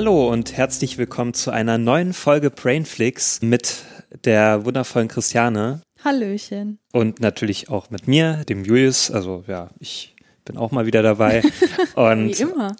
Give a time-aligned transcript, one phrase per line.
[0.00, 3.84] Hallo und herzlich willkommen zu einer neuen Folge Brainflix mit
[4.24, 5.82] der wundervollen Christiane.
[6.02, 6.78] Hallöchen.
[6.90, 9.10] Und natürlich auch mit mir, dem Julius.
[9.10, 11.42] Also ja, ich bin auch mal wieder dabei.
[11.96, 12.74] Und, Wie immer.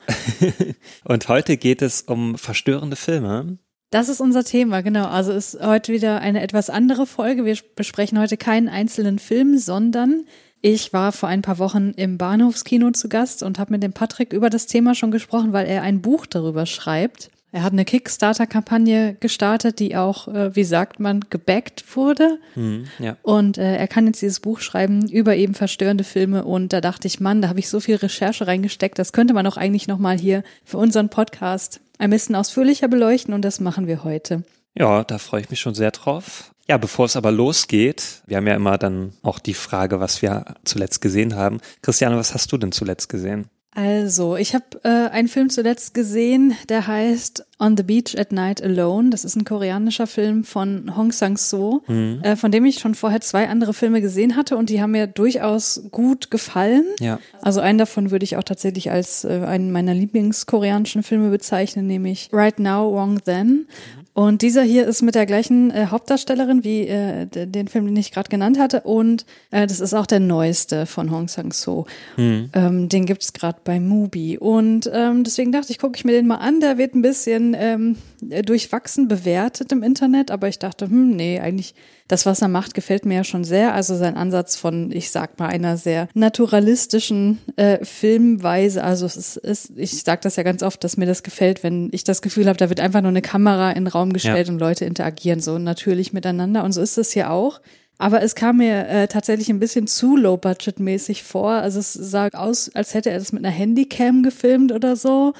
[1.05, 3.59] und heute geht es um verstörende Filme.
[3.91, 5.07] Das ist unser Thema, genau.
[5.07, 7.45] Also ist heute wieder eine etwas andere Folge.
[7.45, 10.27] Wir besprechen heute keinen einzelnen Film, sondern
[10.63, 14.33] ich war vor ein paar Wochen im Bahnhofskino zu Gast und habe mit dem Patrick
[14.33, 17.31] über das Thema schon gesprochen, weil er ein Buch darüber schreibt.
[17.53, 22.39] Er hat eine Kickstarter-Kampagne gestartet, die auch, äh, wie sagt man, gebackt wurde.
[22.55, 23.17] Hm, ja.
[23.23, 26.45] Und äh, er kann jetzt dieses Buch schreiben über eben verstörende Filme.
[26.45, 28.99] Und da dachte ich, Mann, da habe ich so viel Recherche reingesteckt.
[28.99, 33.35] Das könnte man auch eigentlich nochmal hier für unseren Podcast ein bisschen ausführlicher beleuchten.
[33.35, 34.45] Und das machen wir heute.
[34.75, 36.53] Ja, da freue ich mich schon sehr drauf.
[36.69, 40.55] Ja, bevor es aber losgeht, wir haben ja immer dann auch die Frage, was wir
[40.65, 41.61] zuletzt gesehen haben.
[41.83, 43.49] Christiane, was hast du denn zuletzt gesehen?
[43.73, 48.63] Also, ich habe äh, einen Film zuletzt gesehen, der heißt On the Beach at Night
[48.63, 49.11] Alone.
[49.11, 52.21] Das ist ein koreanischer Film von Hong Sang-soo, Mhm.
[52.23, 55.07] äh, von dem ich schon vorher zwei andere Filme gesehen hatte und die haben mir
[55.07, 56.85] durchaus gut gefallen.
[57.01, 57.19] Ja.
[57.43, 62.31] Also einen davon würde ich auch tatsächlich als äh, einen meiner Lieblingskoreanischen Filme bezeichnen, nämlich
[62.33, 63.67] Right Now, Wrong Then.
[64.13, 68.11] Und dieser hier ist mit der gleichen äh, Hauptdarstellerin wie äh, den Film, den ich
[68.11, 68.81] gerade genannt hatte.
[68.81, 71.85] Und äh, das ist auch der neueste von Hong Sang-soo.
[72.19, 74.37] Ähm, den gibt's gerade bei Mubi.
[74.37, 76.61] Und ähm, deswegen dachte ich, gucke ich mir den mal an.
[76.61, 77.97] Der wird ein bisschen ähm,
[78.29, 80.31] äh, durchwachsen bewertet im Internet.
[80.31, 81.75] Aber ich dachte, hm, nee, eigentlich
[82.09, 83.73] das, was er macht, gefällt mir ja schon sehr.
[83.75, 88.83] Also sein Ansatz von, ich sag mal, einer sehr naturalistischen äh, Filmweise.
[88.83, 91.89] Also es ist, ist ich sage das ja ganz oft, dass mir das gefällt, wenn
[91.93, 94.53] ich das Gefühl habe, da wird einfach nur eine Kamera in den Raum gestellt Ja.
[94.53, 96.65] und Leute interagieren so natürlich miteinander.
[96.65, 97.61] Und so ist es hier auch.
[98.01, 101.51] Aber es kam mir äh, tatsächlich ein bisschen zu low-budget-mäßig vor.
[101.51, 105.35] Also es sah aus, als hätte er das mit einer Handycam gefilmt oder so.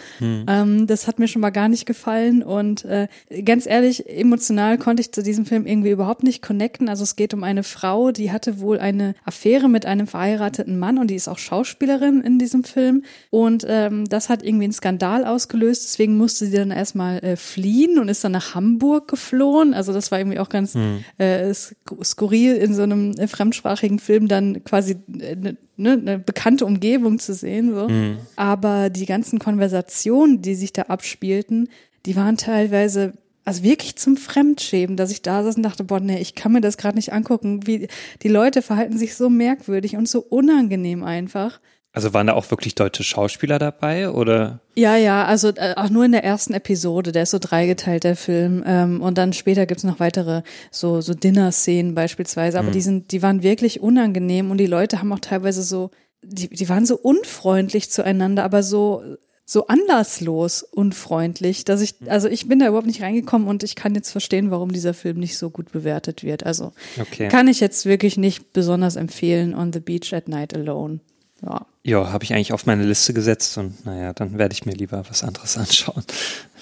[0.47, 2.43] Ähm, das hat mir schon mal gar nicht gefallen.
[2.43, 3.09] Und äh,
[3.45, 6.91] ganz ehrlich, emotional konnte ich zu diesem Film irgendwie überhaupt nicht connecten.
[6.91, 10.99] Also es geht um eine Frau, die hatte wohl eine Affäre mit einem verheirateten Mann
[10.99, 13.05] und die ist auch Schauspielerin in diesem Film.
[13.31, 15.85] Und ähm, das hat irgendwie einen Skandal ausgelöst.
[15.85, 19.73] Deswegen musste sie dann erstmal äh, fliehen und ist dann nach Hamburg geflohen.
[19.73, 20.75] Also das war irgendwie auch ganz
[21.17, 21.75] äh, sk-
[22.51, 27.19] skurril in so einem äh, fremdsprachigen Film dann quasi äh, ne, ne, eine bekannte Umgebung
[27.19, 27.75] zu sehen.
[27.75, 27.89] So.
[28.37, 31.69] Aber die ganzen Konversationen, die sich da abspielten,
[32.07, 33.13] die waren teilweise
[33.45, 36.61] also wirklich zum Fremdschämen, dass ich da saß und dachte, boah, nee, ich kann mir
[36.61, 37.67] das gerade nicht angucken.
[37.67, 37.89] Wie
[38.23, 41.61] die Leute verhalten sich so merkwürdig und so unangenehm einfach.
[41.93, 44.61] Also waren da auch wirklich deutsche Schauspieler dabei oder?
[44.77, 48.15] Ja, ja, also äh, auch nur in der ersten Episode, der ist so dreigeteilt, der
[48.15, 48.63] Film.
[48.65, 52.61] Ähm, und dann später gibt's noch weitere so, so Dinner-Szenen beispielsweise.
[52.61, 55.91] Aber die sind, die waren wirklich unangenehm und die Leute haben auch teilweise so,
[56.23, 59.03] die, die waren so unfreundlich zueinander, aber so,
[59.45, 63.97] so anlasslos unfreundlich, dass ich, also ich bin da überhaupt nicht reingekommen und ich kann
[63.97, 66.47] jetzt verstehen, warum dieser Film nicht so gut bewertet wird.
[66.47, 67.27] Also Okay.
[67.27, 71.01] kann ich jetzt wirklich nicht besonders empfehlen, On the Beach at Night Alone.
[71.43, 71.67] Ja.
[71.83, 75.03] Ja, habe ich eigentlich auf meine Liste gesetzt und naja, dann werde ich mir lieber
[75.09, 76.03] was anderes anschauen.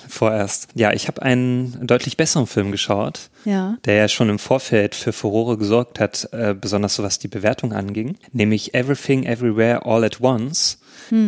[0.08, 0.68] Vorerst.
[0.74, 3.76] Ja, ich habe einen deutlich besseren Film geschaut, Ja.
[3.84, 7.72] der ja schon im Vorfeld für Furore gesorgt hat, äh, besonders so was die Bewertung
[7.72, 10.78] anging, nämlich Everything Everywhere All at Once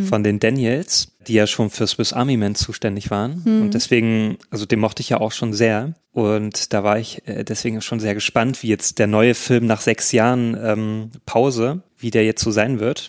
[0.09, 3.43] von den Daniels, die ja schon für Swiss Army Men zuständig waren.
[3.47, 5.95] Und deswegen, also den mochte ich ja auch schon sehr.
[6.13, 9.81] Und da war ich äh, deswegen schon sehr gespannt, wie jetzt der neue Film nach
[9.81, 13.09] sechs Jahren ähm, Pause, wie der jetzt so sein wird.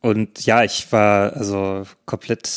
[0.00, 2.50] Und ja, ich war also komplett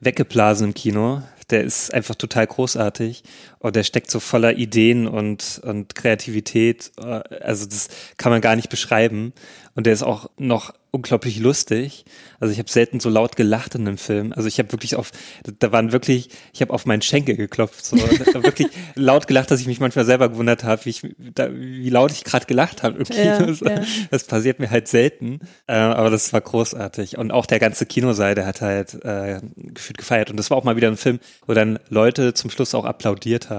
[0.00, 1.22] weggeblasen im Kino.
[1.50, 3.22] Der ist einfach total großartig
[3.64, 6.92] und der steckt so voller Ideen und, und Kreativität.
[6.98, 7.88] Äh, Also das
[8.18, 9.32] kann man gar nicht beschreiben.
[9.74, 12.04] Und der ist auch noch unglaublich lustig.
[12.38, 14.32] Also ich habe selten so laut gelacht in einem Film.
[14.32, 15.10] Also ich habe wirklich auf,
[15.58, 19.66] da waren wirklich, ich habe auf meinen Schenkel geklopft, so wirklich laut gelacht, dass ich
[19.66, 21.02] mich manchmal selber gewundert habe, wie, ich,
[21.34, 23.18] da, wie laut ich gerade gelacht habe im Kino.
[23.24, 23.66] Ja, So.
[23.66, 23.82] ja.
[24.12, 27.18] Das passiert mir halt selten, äh, aber das war großartig.
[27.18, 30.30] Und auch der ganze Kinosaal, der hat halt äh, gefühlt gefeiert.
[30.30, 33.50] Und das war auch mal wieder ein Film, wo dann Leute zum Schluss auch applaudiert
[33.50, 33.53] haben.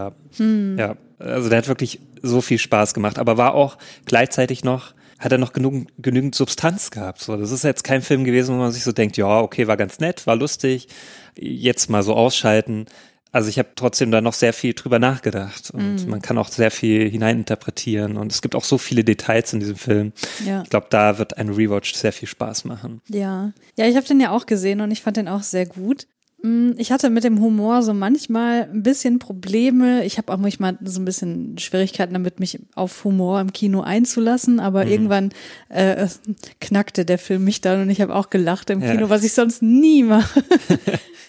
[0.77, 5.31] Ja, also der hat wirklich so viel Spaß gemacht, aber war auch gleichzeitig noch hat
[5.31, 7.21] er noch genug, genügend Substanz gehabt.
[7.21, 9.77] So, das ist jetzt kein Film gewesen, wo man sich so denkt, ja, okay, war
[9.77, 10.87] ganz nett, war lustig,
[11.35, 12.85] jetzt mal so ausschalten.
[13.31, 16.09] also ich habe trotzdem da noch sehr viel drüber nachgedacht und mm.
[16.09, 19.75] man kann auch sehr viel hineininterpretieren und es gibt auch so viele Details in diesem
[19.75, 20.13] Film.
[20.45, 20.63] Ja.
[20.63, 23.01] Ich glaube, da wird ein Rewatch sehr viel Spaß machen.
[23.09, 26.07] Ja, ja, ich habe den ja auch gesehen und ich fand den auch sehr gut.
[26.45, 30.05] Mm, ich hatte mit dem Humor so manchmal ein bisschen Probleme.
[30.05, 34.59] Ich habe auch manchmal so ein bisschen Schwierigkeiten damit, mich auf Humor im Kino einzulassen,
[34.59, 34.91] aber mhm.
[34.91, 35.29] irgendwann
[35.69, 36.07] äh,
[36.61, 39.09] knackte der Film mich dann und ich habe auch gelacht im Kino, ja.
[39.09, 40.43] was ich sonst nie mache.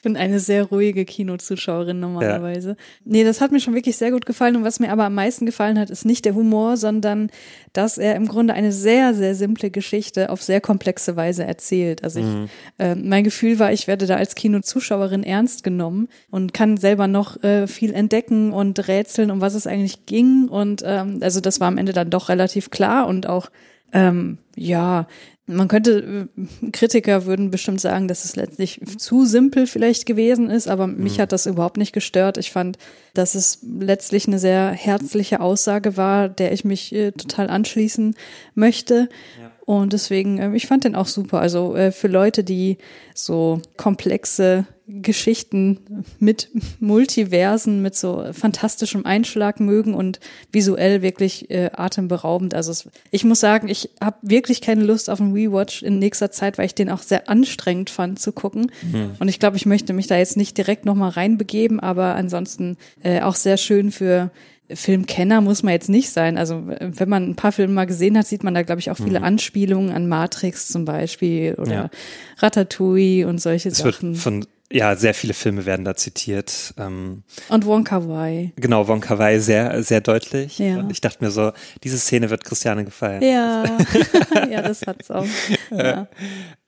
[0.06, 2.70] bin eine sehr ruhige Kinozuschauerin normalerweise.
[2.70, 2.76] Ja.
[3.04, 4.54] Nee, das hat mir schon wirklich sehr gut gefallen.
[4.54, 7.28] Und was mir aber am meisten gefallen hat, ist nicht der Humor, sondern
[7.72, 12.04] dass er im Grunde eine sehr, sehr simple Geschichte auf sehr komplexe Weise erzählt.
[12.04, 12.48] Also ich, mhm.
[12.78, 17.43] äh, mein Gefühl war, ich werde da als Kinozuschauerin ernst genommen und kann selber noch
[17.43, 20.49] äh, viel entdecken und rätseln, um was es eigentlich ging.
[20.49, 23.50] Und ähm, also das war am Ende dann doch relativ klar und auch
[23.93, 25.06] ähm, ja,
[25.47, 30.67] man könnte, äh, Kritiker würden bestimmt sagen, dass es letztlich zu simpel vielleicht gewesen ist,
[30.67, 31.23] aber mich mhm.
[31.23, 32.37] hat das überhaupt nicht gestört.
[32.37, 32.79] Ich fand,
[33.14, 38.17] dass es letztlich eine sehr herzliche Aussage war, der ich mich äh, total anschließen
[38.55, 39.08] möchte.
[39.41, 39.53] Ja.
[39.64, 41.41] Und deswegen, äh, ich fand den auch super.
[41.41, 42.79] Also äh, für Leute, die
[43.14, 46.48] so komplexe Geschichten mit
[46.78, 50.20] Multiversen, mit so fantastischem Einschlag mögen und
[50.52, 52.54] visuell wirklich äh, atemberaubend.
[52.54, 56.30] Also es, ich muss sagen, ich habe wirklich keine Lust auf einen Rewatch in nächster
[56.30, 58.70] Zeit, weil ich den auch sehr anstrengend fand zu gucken.
[58.82, 59.12] Mhm.
[59.18, 63.22] Und ich glaube, ich möchte mich da jetzt nicht direkt nochmal reinbegeben, aber ansonsten äh,
[63.22, 64.30] auch sehr schön für
[64.68, 66.38] Filmkenner muss man jetzt nicht sein.
[66.38, 68.96] Also wenn man ein paar Filme mal gesehen hat, sieht man da, glaube ich, auch
[68.96, 69.24] viele mhm.
[69.24, 71.90] Anspielungen an Matrix zum Beispiel oder ja.
[72.38, 74.10] Ratatouille und solche es Sachen.
[74.10, 76.74] Wird von ja, sehr viele Filme werden da zitiert.
[76.76, 78.52] Ähm, und Wonka Wai.
[78.56, 80.58] Genau, Wonka Wai sehr, sehr deutlich.
[80.58, 80.78] Ja.
[80.78, 81.52] Und ich dachte mir so,
[81.84, 83.22] diese Szene wird Christiane gefallen.
[83.22, 83.64] Ja,
[84.50, 85.26] ja, das hat's auch.
[85.70, 86.08] Ja.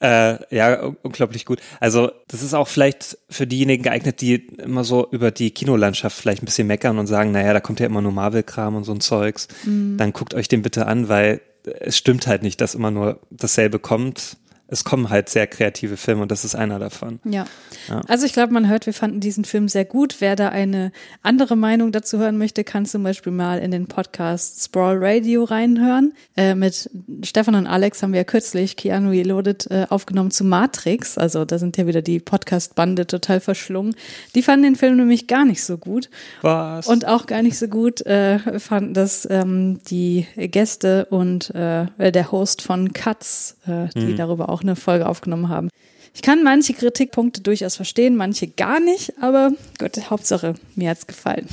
[0.01, 1.61] Äh, ja, unglaublich gut.
[1.81, 6.43] Also das ist auch vielleicht für diejenigen geeignet, die immer so über die Kinolandschaft vielleicht
[6.43, 9.01] ein bisschen meckern und sagen, naja, da kommt ja immer nur Marvel-Kram und so ein
[9.01, 9.49] Zeugs.
[9.65, 9.97] Mhm.
[9.99, 11.41] Dann guckt euch den bitte an, weil
[11.81, 14.37] es stimmt halt nicht, dass immer nur dasselbe kommt
[14.71, 17.21] es kommen halt sehr kreative Filme und das ist einer davon.
[17.25, 17.47] Ja.
[17.89, 18.03] ja.
[18.07, 20.17] Also ich glaube, man hört, wir fanden diesen Film sehr gut.
[20.21, 20.93] Wer da eine
[21.23, 26.13] andere Meinung dazu hören möchte, kann zum Beispiel mal in den Podcast Sprawl Radio reinhören.
[26.37, 26.91] Äh, mit
[27.25, 31.17] Stefan und Alex haben wir ja kürzlich Keanu Reloaded äh, aufgenommen zu Matrix.
[31.17, 33.97] Also da sind ja wieder die Podcast-Bande total verschlungen.
[34.35, 36.11] Die fanden den Film nämlich gar nicht so gut.
[36.43, 36.87] Was?
[36.87, 42.33] Und auch gar nicht so gut äh, fanden das ähm, die Gäste und äh, der
[42.33, 44.17] Host von Cuts, äh, die mhm.
[44.17, 45.69] darüber auch auch eine Folge aufgenommen haben.
[46.15, 51.47] Ich kann manche Kritikpunkte durchaus verstehen, manche gar nicht, aber gut, Hauptsache, mir hat's gefallen.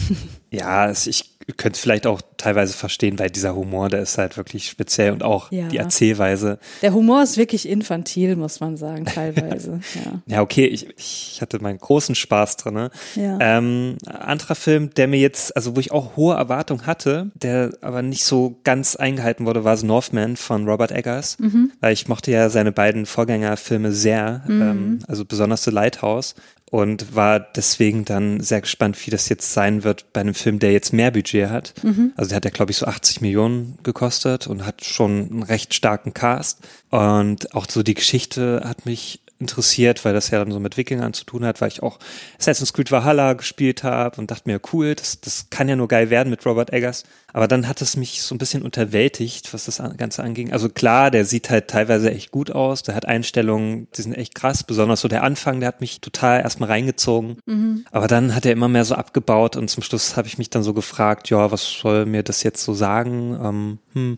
[0.52, 4.68] Ja, ich könnt es vielleicht auch teilweise verstehen, weil dieser Humor, der ist halt wirklich
[4.68, 5.68] speziell und auch ja.
[5.68, 6.60] die Erzählweise.
[6.82, 9.80] Der Humor ist wirklich infantil, muss man sagen, teilweise.
[9.96, 10.22] ja.
[10.26, 12.74] ja, okay, ich, ich hatte meinen großen Spaß drin.
[12.74, 12.90] Ne?
[13.16, 13.38] Ja.
[13.40, 18.02] Ähm, anderer Film, der mir jetzt, also wo ich auch hohe Erwartungen hatte, der aber
[18.02, 21.72] nicht so ganz eingehalten wurde, war The Northman von Robert Eggers, mhm.
[21.80, 24.62] weil ich mochte ja seine beiden Vorgängerfilme sehr, mhm.
[24.62, 26.34] ähm, also besonders The Lighthouse
[26.72, 30.72] und war deswegen dann sehr gespannt, wie das jetzt sein wird bei einem Film, der
[30.72, 31.74] jetzt mehr Budget hat.
[31.84, 32.14] Mhm.
[32.16, 35.74] Also der hat ja, glaube ich, so 80 Millionen gekostet und hat schon einen recht
[35.74, 36.60] starken Cast.
[36.90, 41.14] Und auch so die Geschichte hat mich interessiert, weil das ja dann so mit Wikingern
[41.14, 42.00] zu tun hat, weil ich auch
[42.40, 46.10] Assassin's Creed Valhalla gespielt habe und dachte mir, cool, das, das kann ja nur geil
[46.10, 47.04] werden mit Robert Eggers.
[47.34, 50.54] Aber dann hat es mich so ein bisschen unterwältigt, was das Ganze anging.
[50.54, 54.36] Also klar, der sieht halt teilweise echt gut aus, der hat Einstellungen, die sind echt
[54.36, 57.38] krass, besonders so der Anfang, der hat mich total erstmal reingezogen.
[57.46, 57.86] Mhm.
[57.92, 60.64] Aber dann hat er immer mehr so abgebaut und zum Schluss habe ich mich dann
[60.64, 63.38] so gefragt, ja, was soll mir das jetzt so sagen?
[63.44, 64.18] Ähm, hm,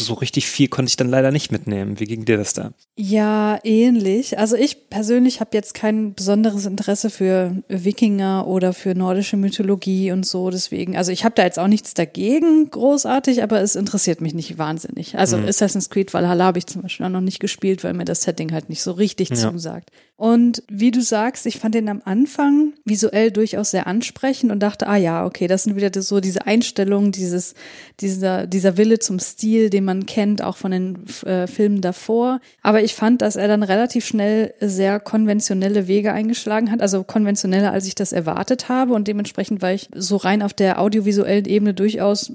[0.00, 2.00] so richtig viel konnte ich dann leider nicht mitnehmen.
[2.00, 2.72] Wie ging dir das da?
[2.96, 4.38] Ja, ähnlich.
[4.38, 10.24] Also ich persönlich habe jetzt kein besonderes Interesse für Wikinger oder für nordische Mythologie und
[10.24, 10.50] so.
[10.50, 14.56] Deswegen, also ich habe da jetzt auch nichts dagegen, großartig, aber es interessiert mich nicht
[14.56, 15.18] wahnsinnig.
[15.18, 15.46] Also mhm.
[15.46, 18.52] Assassin's Creed Valhalla habe ich zum Beispiel auch noch nicht gespielt, weil mir das Setting
[18.52, 19.36] halt nicht so richtig ja.
[19.36, 19.90] zusagt.
[20.16, 24.86] Und wie du sagst, ich fand den am Anfang visuell durchaus sehr ansprechend und dachte,
[24.86, 27.54] ah ja, okay, das sind wieder so diese Einstellungen, dieses,
[27.98, 32.40] dieser, dieser Wille zum Stil, den man kennt, auch von den äh, Filmen davor.
[32.62, 37.72] Aber ich fand, dass er dann relativ schnell sehr konventionelle Wege eingeschlagen hat, also konventioneller,
[37.72, 38.94] als ich das erwartet habe.
[38.94, 42.30] Und dementsprechend war ich so rein auf der audiovisuellen Ebene durchaus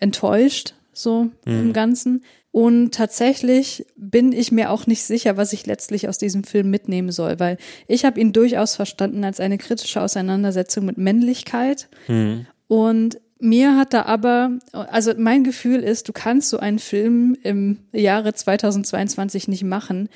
[0.00, 1.60] enttäuscht, so mhm.
[1.60, 2.22] im Ganzen.
[2.56, 7.12] Und tatsächlich bin ich mir auch nicht sicher, was ich letztlich aus diesem Film mitnehmen
[7.12, 11.90] soll, weil ich habe ihn durchaus verstanden als eine kritische Auseinandersetzung mit Männlichkeit.
[12.08, 12.46] Mhm.
[12.66, 17.80] Und mir hat da aber, also mein Gefühl ist, du kannst so einen Film im
[17.92, 20.08] Jahre 2022 nicht machen,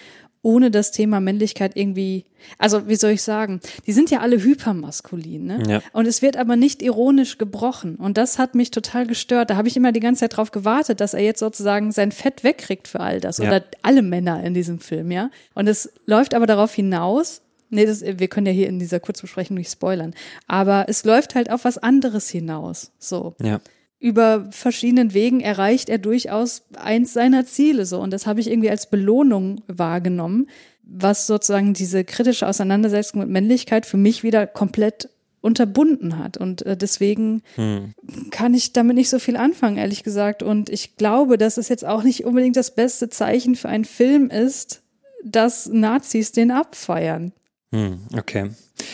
[0.43, 2.25] ohne das Thema Männlichkeit irgendwie,
[2.59, 5.63] also wie soll ich sagen, die sind ja alle hypermaskulin, ne?
[5.69, 5.83] Ja.
[5.93, 7.97] Und es wird aber nicht ironisch gebrochen.
[7.97, 9.51] Und das hat mich total gestört.
[9.51, 12.43] Da habe ich immer die ganze Zeit drauf gewartet, dass er jetzt sozusagen sein Fett
[12.43, 13.39] wegkriegt für all das.
[13.39, 13.49] Ja.
[13.49, 15.31] Oder alle Männer in diesem Film, ja.
[15.55, 17.43] Und es läuft aber darauf hinaus,
[17.73, 20.13] Nee, das, wir können ja hier in dieser Kurzbesprechung nicht spoilern.
[20.49, 22.91] Aber es läuft halt auf was anderes hinaus.
[22.99, 23.37] So.
[23.41, 23.61] Ja.
[24.01, 28.01] Über verschiedenen Wegen erreicht er durchaus eins seiner Ziele so.
[28.01, 30.49] Und das habe ich irgendwie als Belohnung wahrgenommen,
[30.83, 35.11] was sozusagen diese kritische Auseinandersetzung mit Männlichkeit für mich wieder komplett
[35.43, 36.39] unterbunden hat.
[36.39, 37.95] Und äh, deswegen Hm.
[38.31, 40.43] kann ich damit nicht so viel anfangen, ehrlich gesagt.
[40.43, 44.31] Und ich glaube, dass es jetzt auch nicht unbedingt das beste Zeichen für einen Film
[44.31, 44.83] ist,
[45.23, 47.33] dass Nazis den abfeiern.
[47.73, 48.51] Hm, okay.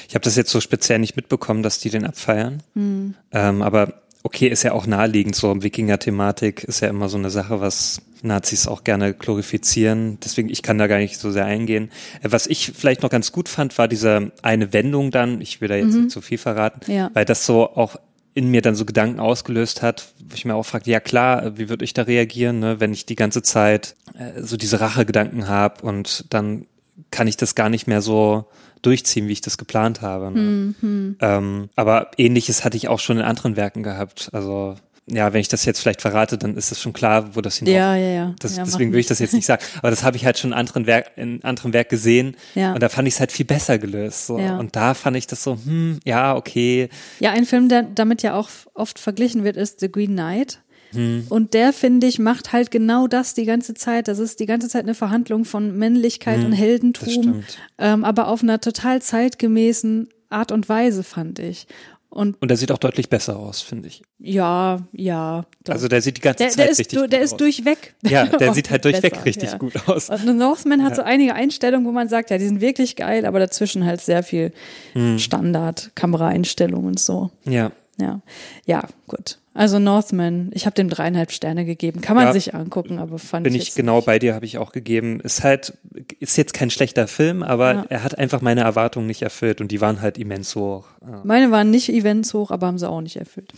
[0.09, 2.63] Ich habe das jetzt so speziell nicht mitbekommen, dass die den abfeiern.
[2.75, 7.61] Ähm, aber okay, ist ja auch naheliegend, so Wikinger-Thematik ist ja immer so eine Sache,
[7.61, 10.19] was Nazis auch gerne glorifizieren.
[10.25, 11.91] Deswegen, ich kann da gar nicht so sehr eingehen.
[12.23, 15.69] Äh, Was ich vielleicht noch ganz gut fand, war diese eine Wendung dann, ich will
[15.69, 17.11] da jetzt nicht zu viel verraten, Ja.
[17.15, 17.97] weil das so auch
[18.35, 21.69] in mir dann so Gedanken ausgelöst hat, wo ich mir auch fragte, ja klar, wie
[21.71, 25.83] würde ich da reagieren, ne, wenn ich die ganze Zeit äh, so diese Rachegedanken habe
[25.87, 26.67] und dann
[27.11, 28.47] kann ich das gar nicht mehr so
[28.87, 30.31] durchziehen, wie ich das geplant habe.
[30.31, 30.75] Ne?
[31.21, 34.31] Ähm, aber ähnliches hatte ich auch schon in anderen Werken gehabt.
[34.33, 34.77] Also
[35.09, 37.75] ja, wenn ich das jetzt vielleicht verrate, dann ist es schon klar, wo das hinaus.
[37.75, 38.35] Ja, ja, ja.
[38.41, 39.63] Das, ja, deswegen will ich das jetzt nicht sagen.
[39.79, 42.37] Aber das habe ich halt schon in anderen Werk, in anderem Werk gesehen.
[42.57, 42.73] Ja.
[42.75, 44.27] Und da fand ich es halt viel besser gelöst.
[44.27, 44.39] So.
[44.39, 44.59] Ja.
[44.59, 46.89] Und da fand ich das so, hm, ja, okay.
[47.21, 50.61] Ja, ein Film, der damit ja auch oft verglichen wird, ist The Green Knight.
[50.93, 51.27] Hm.
[51.29, 54.09] Und der, finde ich, macht halt genau das die ganze Zeit.
[54.09, 57.43] Das ist die ganze Zeit eine Verhandlung von Männlichkeit und Hm, das Heldentum,
[57.79, 61.67] ähm, aber auf einer total zeitgemäßen Art und Weise, fand ich.
[62.09, 64.03] Und Und der sieht auch deutlich besser aus, finde ich.
[64.19, 65.45] ja, ja.
[65.65, 65.75] doch.
[65.75, 67.39] Also der sieht die ganze der, Zeit der ist, richtig du- der gut ist aus.
[67.39, 67.95] durchweg.
[68.03, 69.59] Ja, der sieht halt durchweg besser, richtig ja.
[69.59, 70.09] gut aus.
[70.09, 73.27] Und The Northman hat so einige Einstellungen, wo man sagt, ja, die sind wirklich geil,
[73.27, 74.53] aber dazwischen halt sehr viel
[74.95, 75.19] Hm.
[75.19, 77.31] Standard, Kameraeinstellungen und so.
[77.45, 77.71] Ja.
[78.01, 78.21] Ja,
[78.67, 79.39] ja, gut.
[79.57, 82.01] Also Northman, ich habe dem dreieinhalb Sterne gegeben.
[82.03, 82.33] Kann man Ja.
[82.33, 84.07] sich angucken, aber fand Bin ich ich jetzt genau nicht.
[84.07, 85.19] bei dir, habe ich auch gegeben.
[85.21, 85.77] Ist halt,
[86.21, 87.87] ist jetzt kein schlechter Film, aber Ja.
[87.89, 90.85] er hat einfach meine Erwartungen nicht erfüllt und die waren halt immens hoch.
[91.01, 91.23] Ja.
[91.25, 93.53] Meine waren nicht Events hoch, aber haben sie auch nicht erfüllt.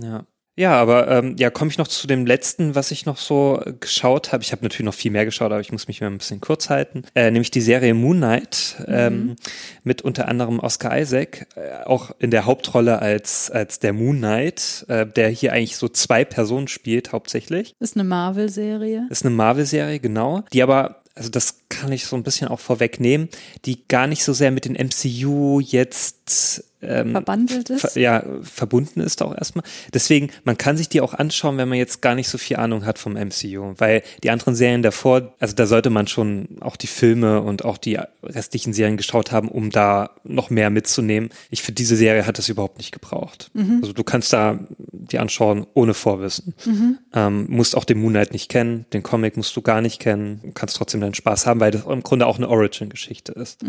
[0.00, 0.24] Ja.
[0.54, 4.32] Ja, aber ähm, ja, komme ich noch zu dem letzten, was ich noch so geschaut
[4.32, 4.42] habe.
[4.42, 6.68] Ich habe natürlich noch viel mehr geschaut, aber ich muss mich mal ein bisschen kurz
[6.68, 7.04] halten.
[7.14, 9.36] Äh, nämlich die Serie Moon Knight ähm,
[9.82, 14.84] mit unter anderem Oscar Isaac, äh, auch in der Hauptrolle als als der Moon Knight,
[14.88, 17.74] äh, der hier eigentlich so zwei Personen spielt hauptsächlich.
[17.80, 19.06] Ist eine Marvel-Serie.
[19.08, 23.28] Ist eine Marvel-Serie, genau, die aber, also das kann ich so ein bisschen auch vorwegnehmen,
[23.64, 27.80] die gar nicht so sehr mit den MCU jetzt ähm, Verbandelt ist.
[27.80, 29.64] ver ja, verbunden ist auch erstmal.
[29.94, 32.84] Deswegen, man kann sich die auch anschauen, wenn man jetzt gar nicht so viel Ahnung
[32.84, 36.88] hat vom MCU, weil die anderen Serien davor, also da sollte man schon auch die
[36.88, 41.30] Filme und auch die restlichen Serien geschaut haben, um da noch mehr mitzunehmen.
[41.50, 43.50] Ich finde, diese Serie hat das überhaupt nicht gebraucht.
[43.80, 46.54] Also du kannst da die anschauen ohne Vorwissen.
[47.14, 50.52] Ähm, musst auch den Moon Knight nicht kennen, den Comic musst du gar nicht kennen,
[50.54, 53.62] kannst trotzdem deinen Spaß haben, weil das im Grunde auch eine Origin-Geschichte ist.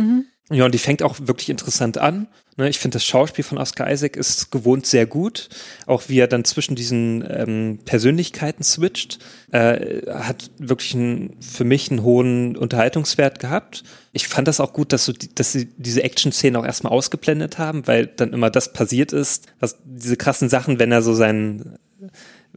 [0.50, 2.28] Ja, und die fängt auch wirklich interessant an.
[2.58, 5.50] Ne, ich finde, das Schauspiel von Oscar Isaac ist gewohnt sehr gut.
[5.86, 9.20] Auch wie er dann zwischen diesen ähm, Persönlichkeiten switcht,
[9.52, 13.84] äh, hat wirklich einen, für mich einen hohen Unterhaltungswert gehabt.
[14.12, 17.60] Ich fand das auch gut, dass, so die, dass sie diese Action-Szenen auch erstmal ausgeblendet
[17.60, 21.78] haben, weil dann immer das passiert ist, was diese krassen Sachen, wenn er so seinen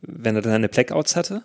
[0.02, 1.42] wenn er dann seine Blackouts hatte.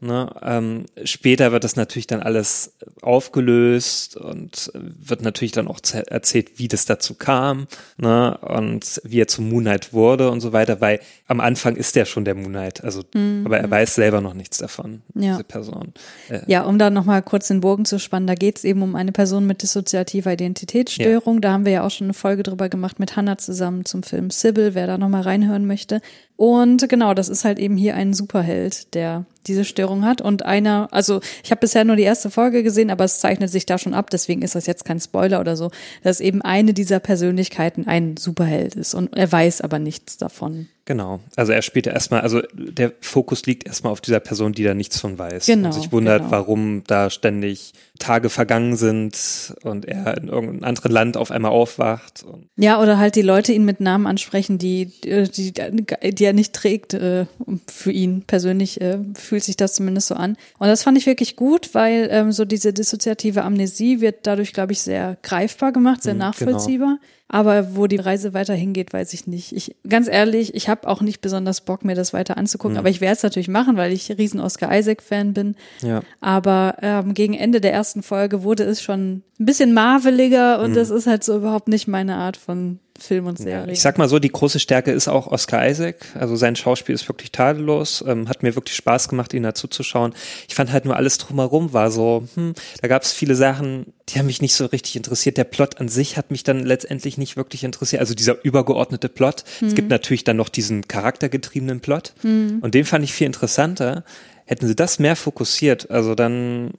[0.00, 6.58] Ne, ähm, später wird das natürlich dann alles aufgelöst und wird natürlich dann auch erzählt,
[6.58, 10.80] wie das dazu kam ne, und wie er zum Moon Knight wurde und so weiter,
[10.80, 13.02] weil am Anfang ist der schon der Moon Knight, also,
[13.44, 15.32] aber er weiß selber noch nichts davon, Ja.
[15.32, 15.92] diese Person.
[16.28, 19.12] Äh, Ja, um da nochmal kurz den Bogen zu spannen, da geht's eben um eine
[19.12, 21.40] Person mit dissoziativer Identitätsstörung.
[21.40, 24.30] Da haben wir ja auch schon eine Folge drüber gemacht mit Hannah zusammen zum Film
[24.30, 26.00] Sybil, wer da nochmal reinhören möchte.
[26.38, 30.20] Und genau, das ist halt eben hier ein Superheld, der diese Störung hat.
[30.20, 33.66] Und einer, also ich habe bisher nur die erste Folge gesehen, aber es zeichnet sich
[33.66, 35.70] da schon ab, deswegen ist das jetzt kein Spoiler oder so,
[36.02, 38.94] dass eben eine dieser Persönlichkeiten ein Superheld ist.
[38.94, 40.68] Und er weiß aber nichts davon.
[40.88, 41.20] Genau.
[41.36, 44.72] Also er spielt ja erstmal, also der Fokus liegt erstmal auf dieser Person, die da
[44.72, 45.44] nichts von weiß.
[45.44, 46.30] Genau, Und sich wundert, genau.
[46.30, 52.24] warum da ständig Tage vergangen sind und er in irgendeinem anderen Land auf einmal aufwacht.
[52.56, 56.94] Ja, oder halt die Leute ihn mit Namen ansprechen, die, die, die er nicht trägt,
[56.94, 57.26] äh,
[57.66, 58.98] für ihn persönlich, äh,
[59.38, 60.36] fühlt sich das zumindest so an.
[60.58, 64.72] Und das fand ich wirklich gut, weil ähm, so diese dissoziative Amnesie wird dadurch, glaube
[64.72, 66.98] ich, sehr greifbar gemacht, sehr Mhm, nachvollziehbar.
[67.30, 69.52] Aber wo die Reise weiter hingeht, weiß ich nicht.
[69.52, 72.74] Ich ganz ehrlich, ich habe auch nicht besonders Bock, mir das weiter anzugucken.
[72.74, 72.78] Mhm.
[72.78, 75.54] Aber ich werde es natürlich machen, weil ich riesen Oscar Isaac-Fan bin.
[75.82, 76.00] Ja.
[76.20, 80.90] Aber ähm, gegen Ende der ersten Folge wurde es schon ein bisschen marveliger und das
[80.90, 83.46] ist halt so überhaupt nicht meine Art von Film und Mhm.
[83.46, 83.72] Ja, Serie.
[83.74, 85.96] ich sag mal so, die große Stärke ist auch Oscar Isaac.
[86.14, 88.02] Also sein Schauspiel ist wirklich tadellos.
[88.06, 90.14] Ähm, hat mir wirklich Spaß gemacht, ihn dazu zu schauen.
[90.48, 94.18] Ich fand halt nur alles drumherum war so, hm, da gab es viele Sachen, die
[94.18, 95.36] haben mich nicht so richtig interessiert.
[95.36, 98.00] Der Plot an sich hat mich dann letztendlich nicht wirklich interessiert.
[98.00, 99.44] Also dieser übergeordnete Plot.
[99.64, 102.14] Es gibt natürlich dann noch diesen charaktergetriebenen Plot.
[102.60, 104.04] Und den fand ich viel interessanter.
[104.48, 106.70] Hätten sie das mehr fokussiert, also dann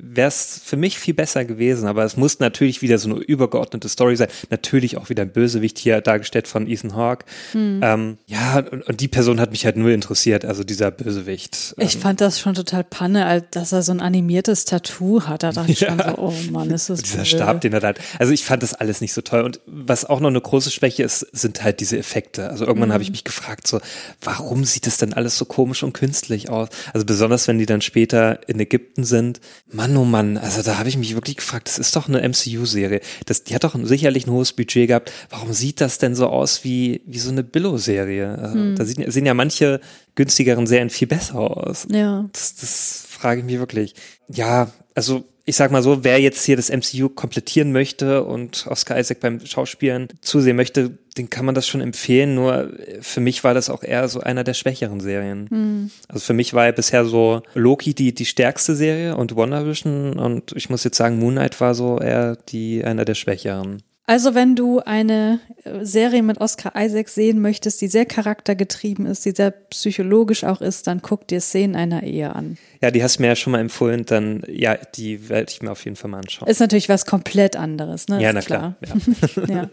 [0.00, 1.86] wäre es für mich viel besser gewesen.
[1.88, 4.28] Aber es muss natürlich wieder so eine übergeordnete Story sein.
[4.48, 7.26] Natürlich auch wieder ein Bösewicht hier dargestellt von Ethan Hawke.
[7.54, 11.74] Ähm, ja, und, und die Person hat mich halt nur interessiert, also dieser Bösewicht.
[11.78, 15.42] Ich Ähm, fand das schon total Panne, dass er so ein animiertes Tattoo hat.
[15.42, 17.26] Da dachte ich schon so, oh Mann, ist das dieser blöd.
[17.26, 17.98] Stab, den er da hat.
[18.18, 19.42] Also ich fand das alles nicht so toll.
[19.42, 22.48] Und was auch noch eine große Schwäche ist, sind halt diese Effekte.
[22.48, 23.80] Also irgendwann habe ich mich gefragt, so,
[24.22, 26.68] warum sieht das denn alles so komisch und künstlich aus?
[26.92, 29.40] Also besonders, wenn die dann später in Ägypten sind.
[29.70, 33.00] Mann, oh Mann, also da habe ich mich wirklich gefragt, das ist doch eine MCU-Serie.
[33.26, 35.12] Das, die hat doch sicherlich ein hohes Budget gehabt.
[35.30, 38.38] Warum sieht das denn so aus wie, wie so eine Billo-Serie?
[38.38, 39.80] Also, Da sehen, sehen ja manche
[40.14, 41.86] günstigeren Serien viel besser aus.
[41.90, 42.28] Ja.
[42.32, 43.94] Das, das frage ich mich wirklich.
[44.28, 48.98] Ja, also ich sag mal so, wer jetzt hier das MCU komplettieren möchte und Oscar
[48.98, 52.34] Isaac beim Schauspielen zusehen möchte, den kann man das schon empfehlen.
[52.34, 52.70] Nur
[53.00, 55.90] für mich war das auch eher so einer der schwächeren Serien.
[56.08, 60.52] Also für mich war ja bisher so Loki die, die stärkste Serie und WandaVision und
[60.54, 63.82] ich muss jetzt sagen, Moon Knight war so eher die, einer der schwächeren.
[64.08, 69.24] Also wenn du eine äh, Serie mit Oscar Isaac sehen möchtest, die sehr charaktergetrieben ist,
[69.24, 72.56] die sehr psychologisch auch ist, dann guck dir Szenen einer Ehe an.
[72.80, 75.72] Ja, die hast du mir ja schon mal empfohlen, dann ja, die werde ich mir
[75.72, 76.48] auf jeden Fall mal anschauen.
[76.48, 78.22] Ist natürlich was komplett anderes, ne?
[78.22, 78.76] ja, Ist na klar.
[78.86, 79.44] Ja.
[79.48, 79.70] ja.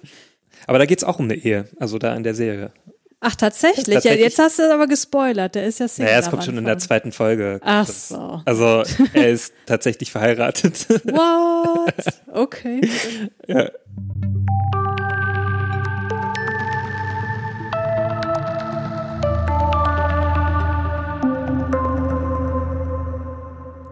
[0.68, 2.72] Aber da geht's auch um eine Ehe, also da in der Serie.
[3.26, 3.88] Ach, tatsächlich?
[3.88, 4.22] Ja, Tatsächlich.
[4.22, 5.56] jetzt hast du es aber gespoilert.
[5.56, 6.12] Der ist ja Single.
[6.12, 7.62] Naja, es kommt schon in der zweiten Folge.
[7.64, 8.42] Ach Das- so.
[8.44, 10.90] Also er ist tatsächlich verheiratet.
[11.06, 11.94] What?
[12.34, 12.82] Okay.
[13.48, 13.70] ja.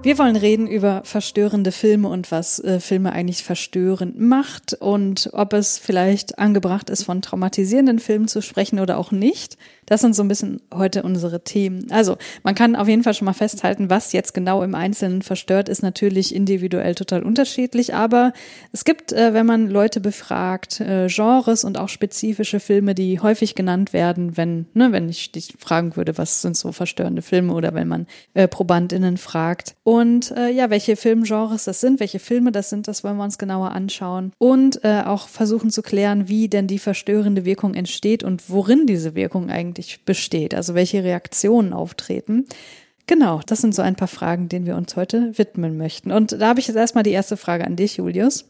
[0.03, 5.53] Wir wollen reden über verstörende Filme und was äh, Filme eigentlich verstörend macht und ob
[5.53, 9.57] es vielleicht angebracht ist, von traumatisierenden Filmen zu sprechen oder auch nicht.
[9.91, 11.88] Das sind so ein bisschen heute unsere Themen.
[11.91, 15.67] Also, man kann auf jeden Fall schon mal festhalten, was jetzt genau im Einzelnen verstört,
[15.67, 18.32] ist natürlich individuell total unterschiedlich, aber
[18.71, 23.54] es gibt, äh, wenn man Leute befragt, äh, Genres und auch spezifische Filme, die häufig
[23.54, 27.73] genannt werden, wenn, ne, wenn ich dich fragen würde, was sind so verstörende Filme oder
[27.73, 29.75] wenn man äh, ProbandInnen fragt.
[29.84, 33.38] Und äh, ja, welche Filmgenres das sind, welche Filme das sind, das wollen wir uns
[33.38, 34.32] genauer anschauen.
[34.38, 39.15] Und äh, auch versuchen zu klären, wie denn die verstörende Wirkung entsteht und worin diese
[39.15, 42.45] Wirkung eigentlich besteht, also welche Reaktionen auftreten.
[43.07, 46.11] Genau, das sind so ein paar Fragen, denen wir uns heute widmen möchten.
[46.11, 48.45] Und da habe ich jetzt erstmal die erste Frage an dich, Julius.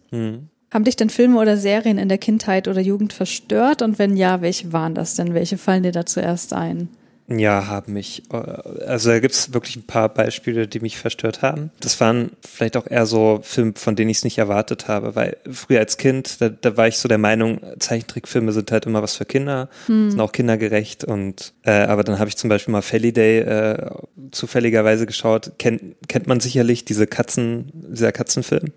[0.72, 3.82] Haben dich denn Filme oder Serien in der Kindheit oder Jugend verstört?
[3.82, 5.34] Und wenn ja, welche waren das denn?
[5.34, 6.90] Welche fallen dir da zuerst ein?
[7.38, 8.24] Ja, haben mich.
[8.32, 8.38] äh,
[8.86, 11.72] Also da gibt's wirklich ein paar Beispiele, die mich verstört haben.
[11.80, 15.38] Das waren vielleicht auch eher so Filme, von denen ich es nicht erwartet habe, weil
[15.52, 19.16] früher als Kind, da, da war ich so der Meinung, Zeichentrickfilme sind halt immer was
[19.16, 23.40] für Kinder, sind auch kindergerecht und äh, aber dann habe ich zum Beispiel mal Day
[23.40, 23.92] äh,
[24.32, 25.54] zufälligerweise geschaut.
[25.58, 28.72] Kennt, kennt man sicherlich diese Katzen, dieser Katzenfilm?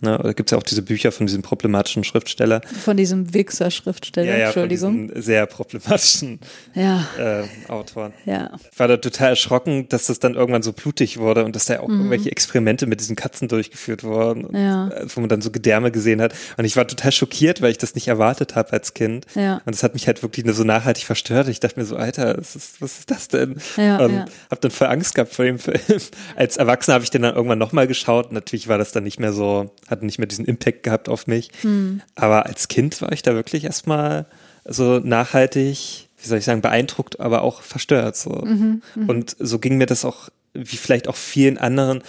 [0.00, 0.18] Ne?
[0.18, 2.60] Oder gibt's ja auch diese Bücher von diesem problematischen Schriftsteller.
[2.84, 5.08] Von diesem Wichser-Schriftsteller, von Entschuldigung.
[5.08, 6.40] diesem sehr problematischen
[6.74, 7.44] Ja, äh,
[7.78, 8.12] Autoren.
[8.26, 8.50] ja.
[8.72, 11.80] Ich war da total erschrocken, dass das dann irgendwann so blutig wurde und dass da
[11.80, 14.58] auch irgendwelche Experimente mit diesen Katzen durchgeführt wurden, und, Mhm.
[14.58, 14.88] Ja.
[14.88, 16.34] äh, wo man dann so Gedärme gesehen hat.
[16.56, 19.26] Und ich war total schockiert, weil ich das nicht erwartet habe als Kind.
[19.34, 19.60] Ja.
[19.64, 21.48] Und das hat mich halt wirklich nur so nachhaltig verstört.
[21.48, 23.56] Ich dachte mir so, Alter, was ist, was ist das denn?
[23.76, 24.24] Ja, und ja.
[24.50, 25.78] hab dann voll Angst gehabt vor dem Film.
[26.36, 28.32] Als Erwachsener habe ich den dann irgendwann nochmal geschaut.
[28.32, 31.50] Natürlich war das dann nicht mehr so, hat nicht mehr diesen Impact gehabt auf mich.
[31.62, 32.00] Hm.
[32.14, 34.26] Aber als Kind war ich da wirklich erstmal
[34.64, 38.16] so nachhaltig, wie soll ich sagen, beeindruckt, aber auch verstört.
[38.16, 38.30] So.
[38.30, 42.02] Mhm, Und so ging mir das auch, wie vielleicht auch vielen anderen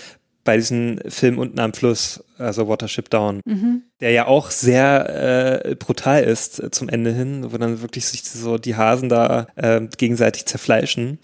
[0.43, 3.83] bei diesem Film unten am Fluss, also Watership Down, Mhm.
[3.99, 8.23] der ja auch sehr äh, brutal ist äh, zum Ende hin, wo dann wirklich sich
[8.23, 11.19] so die Hasen da äh, gegenseitig zerfleischen.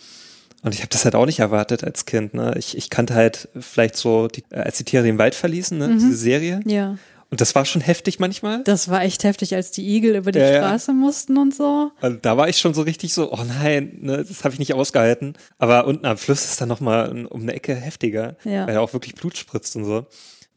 [0.62, 2.34] Und ich habe das halt auch nicht erwartet als Kind.
[2.34, 2.54] Ne?
[2.58, 5.89] Ich, ich kannte halt vielleicht so, die, äh, als die Tiere den Wald verließen, ne?
[5.93, 6.60] diese Serie.
[6.65, 6.98] Ja.
[7.36, 8.63] Und das war schon heftig manchmal.
[8.63, 10.58] Das war echt heftig, als die Igel über die Ja, ja.
[10.63, 11.91] Straße mussten und so.
[12.00, 14.74] Also da war ich schon so richtig so, oh nein, ne, das habe ich nicht
[14.74, 15.34] ausgehalten.
[15.58, 18.65] Aber unten am Fluss ist dann nochmal um eine Ecke heftiger, Ja.
[18.67, 20.06] weil ja auch wirklich Blut spritzt und so.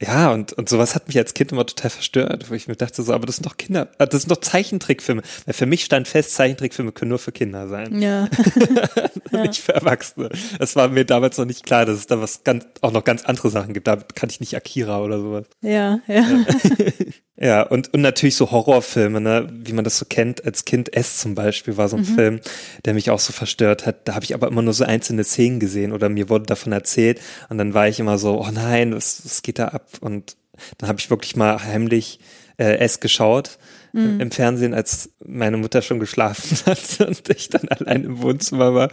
[0.01, 3.03] Ja, und, und sowas hat mich als Kind immer total verstört, wo ich mir dachte
[3.03, 5.23] so, aber das sind doch Kinder, äh, das sind doch Zeichentrickfilme.
[5.45, 8.29] Weil für mich stand fest, Zeichentrickfilme können nur für Kinder sein, Ja.
[9.33, 10.31] nicht für Erwachsene.
[10.59, 13.25] Das war mir damals noch nicht klar, dass es da was ganz, auch noch ganz
[13.25, 13.89] andere Sachen gibt.
[13.89, 15.47] Da kannte ich nicht Akira oder sowas.
[15.63, 16.23] ja, ja.
[16.23, 16.45] Ja,
[17.63, 21.37] und, und natürlich so Horrorfilme, ne, wie man das so kennt, als Kind S zum
[21.37, 22.41] Beispiel war so ein Film,
[22.85, 24.09] der mich auch so verstört hat.
[24.09, 27.21] Da habe ich aber immer nur so einzelne Szenen gesehen oder mir wurde davon erzählt
[27.49, 29.87] und dann war ich immer so, oh nein, was, was geht da ab?
[30.01, 30.37] Und
[30.79, 32.19] dann habe ich wirklich mal heimlich
[32.57, 33.59] äh, S geschaut
[33.93, 38.75] im, im Fernsehen, als meine Mutter schon geschlafen hat und ich dann allein im Wohnzimmer
[38.75, 38.91] war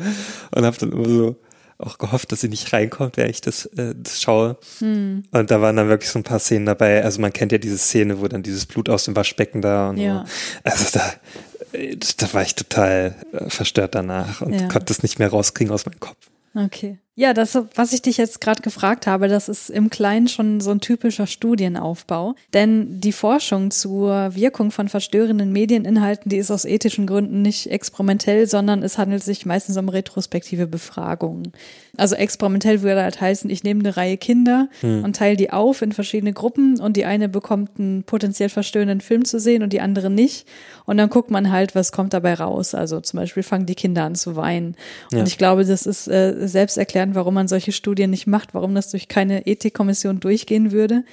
[0.52, 1.36] und habe dann immer so
[1.78, 4.58] auch gehofft, dass sie nicht reinkommt, während ich das, äh, das schaue.
[4.82, 7.04] Und da waren dann wirklich so ein paar Szenen dabei.
[7.04, 9.98] Also man kennt ja diese Szene, wo dann dieses Blut aus dem Waschbecken da und
[9.98, 10.26] Ja.
[10.26, 10.32] so.
[10.64, 14.68] Also da, äh, da war ich total äh, verstört danach und Ja.
[14.70, 16.18] konnte es nicht mehr rauskriegen aus meinem Kopf.
[16.54, 16.98] Okay.
[17.18, 20.72] Ja, das, was ich dich jetzt gerade gefragt habe, das ist im Kleinen schon so
[20.72, 22.36] ein typischer Studienaufbau.
[22.54, 28.48] Denn die Forschung zur Wirkung von verstörenden Medieninhalten, die ist aus ethischen Gründen nicht experimentell,
[28.48, 31.54] sondern es handelt sich meistens um retrospektive Befragungen.
[31.96, 35.94] Also experimentell würde halt heißen, ich nehme eine Reihe Kinder und teile die auf in
[35.94, 40.10] verschiedene Gruppen und die eine bekommt einen potenziell verstörenden Film zu sehen und die andere
[40.10, 40.46] nicht.
[40.84, 42.76] Und dann guckt man halt, was kommt dabei raus.
[42.76, 44.76] Also zum Beispiel fangen die Kinder an zu weinen.
[45.14, 45.24] Und Ja.
[45.24, 49.08] ich glaube, das ist äh, selbsterklärend, warum man solche Studien nicht macht, warum das durch
[49.08, 51.04] keine Ethikkommission durchgehen würde.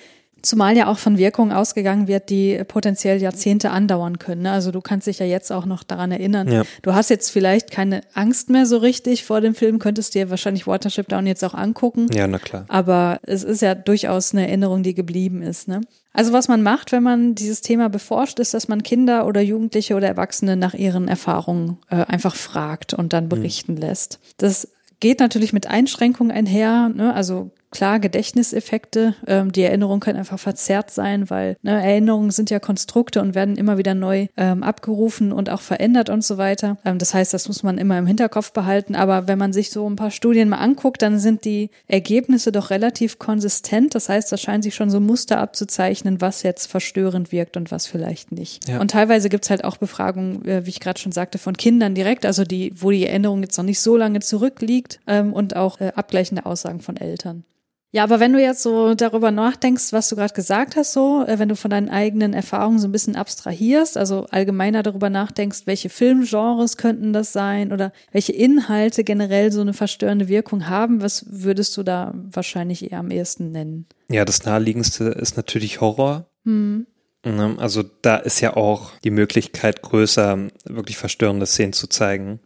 [0.42, 4.42] Zumal ja auch von Wirkungen ausgegangen wird, die potenziell Jahrzehnte andauern können.
[4.42, 4.50] ne?
[4.50, 6.50] Also du kannst dich ja jetzt auch noch daran erinnern.
[6.50, 6.62] Ja.
[6.82, 10.66] Du hast jetzt vielleicht keine Angst mehr so richtig vor dem Film, könntest dir wahrscheinlich
[10.66, 12.08] Watership Down jetzt auch angucken.
[12.12, 12.64] Ja, na klar.
[12.66, 15.68] Aber es ist ja durchaus eine Erinnerung, die geblieben ist.
[15.68, 15.80] Ne?
[16.12, 19.94] Also was man macht, wenn man dieses Thema beforscht, ist, dass man Kinder oder Jugendliche
[19.94, 24.18] oder Erwachsene nach ihren Erfahrungen äh, einfach fragt und dann berichten lässt.
[24.38, 24.68] Das
[25.02, 26.88] geht natürlich mit Einschränkungen einher.
[26.88, 27.12] Ne?
[27.12, 32.60] Also klar, Gedächtniseffekte, ähm, die Erinnerungen können einfach verzerrt sein, weil ne, Erinnerungen sind ja
[32.60, 36.76] Konstrukte und werden immer wieder neu ähm, abgerufen und auch verändert und so weiter.
[36.84, 38.94] Ähm, das heißt, das muss man immer im Hinterkopf behalten.
[38.94, 42.70] Aber wenn man sich so ein paar Studien mal anguckt, dann sind die Ergebnisse doch
[42.70, 43.94] relativ konsistent.
[43.94, 47.86] Das heißt, da scheinen sich schon so Muster abzuzeichnen, was jetzt verstörend wirkt und was
[47.86, 48.68] vielleicht nicht.
[48.68, 48.80] Ja.
[48.80, 52.26] Und teilweise gibt's halt auch Befragungen, äh, wie ich gerade schon sagte, von Kindern direkt,
[52.26, 55.92] also die, wo die Erinnerung jetzt noch nicht so lange zurückliegt ähm, und auch äh,
[55.96, 57.44] abgleichende Aussagen von Eltern.
[57.94, 61.38] Ja, aber wenn du jetzt so darüber nachdenkst, was du gerade gesagt hast, so, äh,
[61.38, 65.90] wenn du von deinen eigenen Erfahrungen so ein bisschen abstrahierst, also allgemeiner darüber nachdenkst, welche
[65.90, 71.76] Filmgenres könnten das sein oder welche Inhalte generell so eine verstörende Wirkung haben, was würdest
[71.76, 73.86] du da wahrscheinlich eher am ehesten nennen?
[74.08, 76.26] Ja, das naheliegendste ist natürlich Horror.
[76.46, 76.86] Hm.
[77.24, 77.56] Ne?
[77.58, 82.40] Also da ist ja auch die Möglichkeit größer, wirklich verstörende Szenen zu zeigen.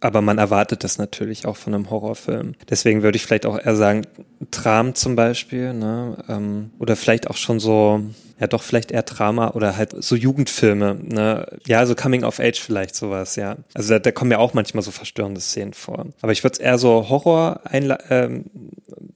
[0.00, 2.54] Aber man erwartet das natürlich auch von einem Horrorfilm.
[2.68, 4.06] Deswegen würde ich vielleicht auch eher sagen,
[4.50, 6.16] Tram zum Beispiel, ne?
[6.28, 8.00] ähm, oder vielleicht auch schon so,
[8.40, 11.46] ja doch vielleicht eher Drama oder halt so Jugendfilme, ne?
[11.66, 13.56] ja, so Coming of Age vielleicht sowas, ja.
[13.74, 16.06] Also da, da kommen ja auch manchmal so verstörende Szenen vor.
[16.22, 18.46] Aber ich würde es eher so Horror ähm,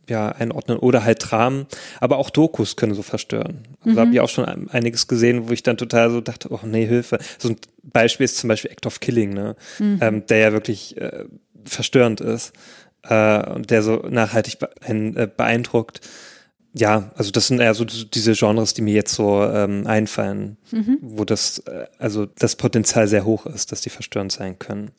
[0.09, 1.67] ja, einordnen oder halt Dramen,
[2.01, 3.65] aber auch Dokus können so verstören.
[3.85, 6.49] Also da habe ich auch schon ein- einiges gesehen, wo ich dann total so dachte,
[6.51, 7.19] oh nee, Hilfe.
[7.39, 9.57] So ein Beispiel ist zum Beispiel Act of Killing, ne?
[10.03, 11.25] Ähm, der ja wirklich äh,
[11.65, 12.53] verstörend ist
[13.09, 16.01] äh, und der so nachhaltig be einen, äh, beeindruckt.
[16.77, 20.57] Ja, also das sind eher so diese Genres, die mir jetzt so ähm, einfallen,
[21.01, 24.91] wo das, äh, also das Potenzial sehr hoch ist, dass die verstörend sein können.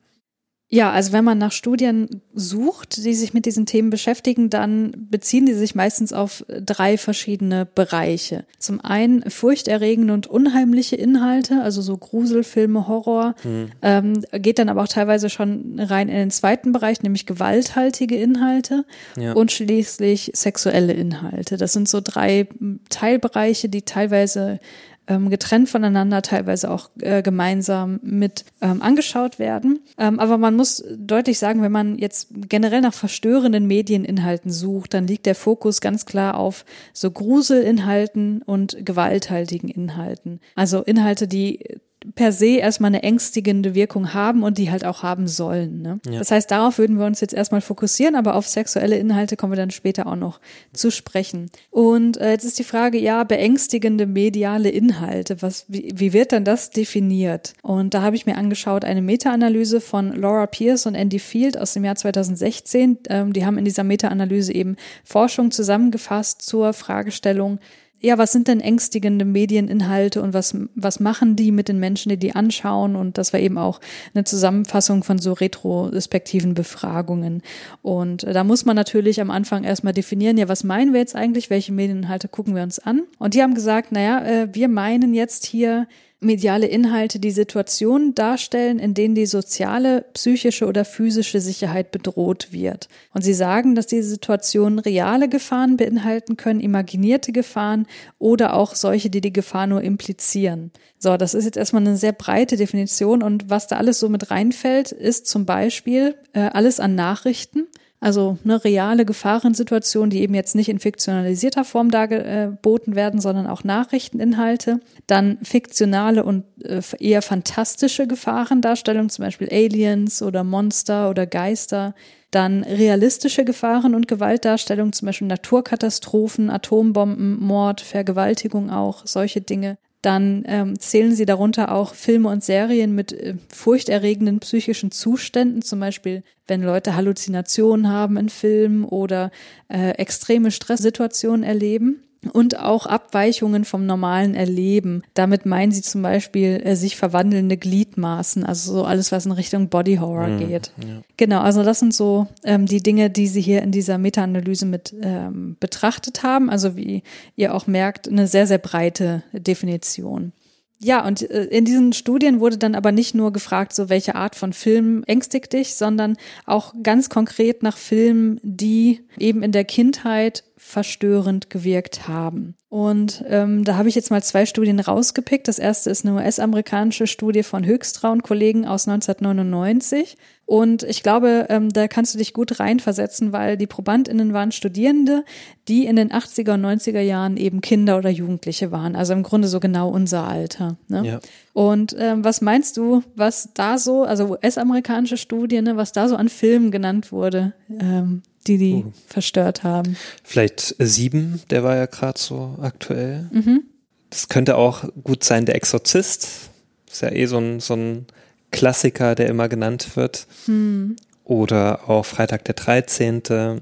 [0.67, 5.45] Ja, also wenn man nach Studien sucht, die sich mit diesen Themen beschäftigen, dann beziehen
[5.45, 8.45] die sich meistens auf drei verschiedene Bereiche.
[8.57, 13.35] Zum einen furchterregende und unheimliche Inhalte, also so Gruselfilme, Horror,
[13.83, 18.85] ähm, geht dann aber auch teilweise schon rein in den zweiten Bereich, nämlich gewalthaltige Inhalte
[19.17, 19.33] Ja.
[19.33, 21.57] und schließlich sexuelle Inhalte.
[21.57, 22.47] Das sind so drei
[22.89, 24.59] Teilbereiche, die teilweise
[25.07, 29.79] ähm, getrennt voneinander, teilweise auch äh, gemeinsam mit ähm, angeschaut werden.
[29.97, 35.07] Ähm, aber man muss deutlich sagen, wenn man jetzt generell nach verstörenden Medieninhalten sucht, dann
[35.07, 40.39] liegt der Fokus ganz klar auf so Gruselinhalten und gewalthaltigen Inhalten.
[40.55, 41.79] Also Inhalte, die
[42.13, 45.81] per se erstmal eine ängstigende Wirkung haben und die halt auch haben sollen.
[45.81, 45.99] Ne?
[46.09, 46.19] Ja.
[46.19, 49.57] Das heißt, darauf würden wir uns jetzt erstmal fokussieren, aber auf sexuelle Inhalte kommen wir
[49.57, 50.39] dann später auch noch
[50.73, 51.49] zu sprechen.
[51.71, 56.45] Und äh, jetzt ist die Frage, ja, beängstigende mediale Inhalte, was, wie, wie wird denn
[56.45, 57.53] das definiert?
[57.61, 61.73] Und da habe ich mir angeschaut eine Meta-Analyse von Laura Pierce und Andy Field aus
[61.73, 62.99] dem Jahr 2016.
[63.09, 67.59] Ähm, die haben in dieser Meta-Analyse eben Forschung zusammengefasst zur Fragestellung,
[67.99, 72.17] ja, was sind denn ängstigende Medieninhalte und was, was machen die mit den Menschen, die
[72.17, 72.95] die anschauen?
[72.95, 73.79] Und das war eben auch
[74.13, 77.41] eine Zusammenfassung von so retrospektiven Befragungen.
[77.81, 81.49] Und da muss man natürlich am Anfang erstmal definieren, ja, was meinen wir jetzt eigentlich?
[81.49, 83.03] Welche Medieninhalte gucken wir uns an?
[83.17, 85.87] Und die haben gesagt, naja, äh, wir meinen jetzt hier
[86.25, 92.89] mediale Inhalte die Situationen darstellen, in denen die soziale, psychische oder physische Sicherheit bedroht wird.
[93.13, 97.87] Und sie sagen, dass diese Situationen reale Gefahren beinhalten können, imaginierte Gefahren
[98.19, 100.71] oder auch solche, die die Gefahr nur implizieren.
[100.97, 104.31] So, das ist jetzt erstmal eine sehr breite Definition und was da alles so mit
[104.31, 107.67] reinfällt, ist zum Beispiel äh, alles an Nachrichten.
[107.99, 113.63] Also eine reale Gefahrensituation, die eben jetzt nicht in fiktionalisierter Form dargeboten werden, sondern auch
[113.63, 114.79] Nachrichteninhalte.
[115.07, 121.95] Dann fiktionale und äh, eher fantastische Gefahrendarstellungen, zum Beispiel Aliens oder Monster oder Geister.
[122.31, 130.43] Dann realistische Gefahren und Gewaltdarstellungen, zum Beispiel Naturkatastrophen, Atombomben, Mord, Vergewaltigung auch, solche Dinge dann
[130.47, 136.23] ähm, zählen sie darunter auch Filme und Serien mit äh, furchterregenden psychischen Zuständen, zum Beispiel
[136.47, 139.31] wenn Leute Halluzinationen haben in Filmen oder
[139.67, 145.03] äh, extreme Stresssituationen erleben und auch Abweichungen vom normalen Erleben.
[145.13, 149.69] Damit meinen sie zum Beispiel äh, sich verwandelnde Gliedmaßen, also so alles, was in Richtung
[149.69, 150.71] Body Horror mhm, geht.
[150.77, 151.01] Ja.
[151.17, 154.93] Genau, also das sind so ähm, die Dinge, die sie hier in dieser Meta-Analyse mit
[155.01, 156.49] ähm, betrachtet haben.
[156.49, 157.03] Also wie
[157.35, 160.33] ihr auch merkt, eine sehr, sehr breite Definition.
[160.79, 164.35] Ja, und äh, in diesen Studien wurde dann aber nicht nur gefragt, so welche Art
[164.35, 170.43] von Film ängstigt dich, sondern auch ganz konkret nach Filmen, die eben in der Kindheit
[170.65, 172.55] verstörend gewirkt haben.
[172.69, 175.47] Und ähm, da habe ich jetzt mal zwei Studien rausgepickt.
[175.47, 180.17] Das erste ist eine US-amerikanische Studie von Höchstra und Kollegen aus 1999.
[180.45, 185.23] Und ich glaube, ähm, da kannst du dich gut reinversetzen, weil die ProbandInnen waren Studierende,
[185.67, 188.95] die in den 80er und 90er Jahren eben Kinder oder Jugendliche waren.
[188.95, 190.77] Also im Grunde so genau unser Alter.
[190.87, 191.05] Ne?
[191.05, 191.19] Ja.
[191.53, 196.15] Und ähm, was meinst du, was da so, also US-amerikanische Studien, ne, was da so
[196.15, 197.53] an Filmen genannt wurde?
[197.69, 198.91] Ähm, die die uh.
[199.07, 199.97] verstört haben.
[200.23, 203.29] Vielleicht sieben, der war ja gerade so aktuell.
[203.31, 203.63] Mhm.
[204.09, 206.49] Das könnte auch gut sein, der Exorzist.
[206.89, 208.05] Ist ja eh so ein, so ein
[208.51, 210.27] Klassiker, der immer genannt wird.
[210.47, 210.95] Mhm.
[211.23, 213.61] Oder auch Freitag der 13.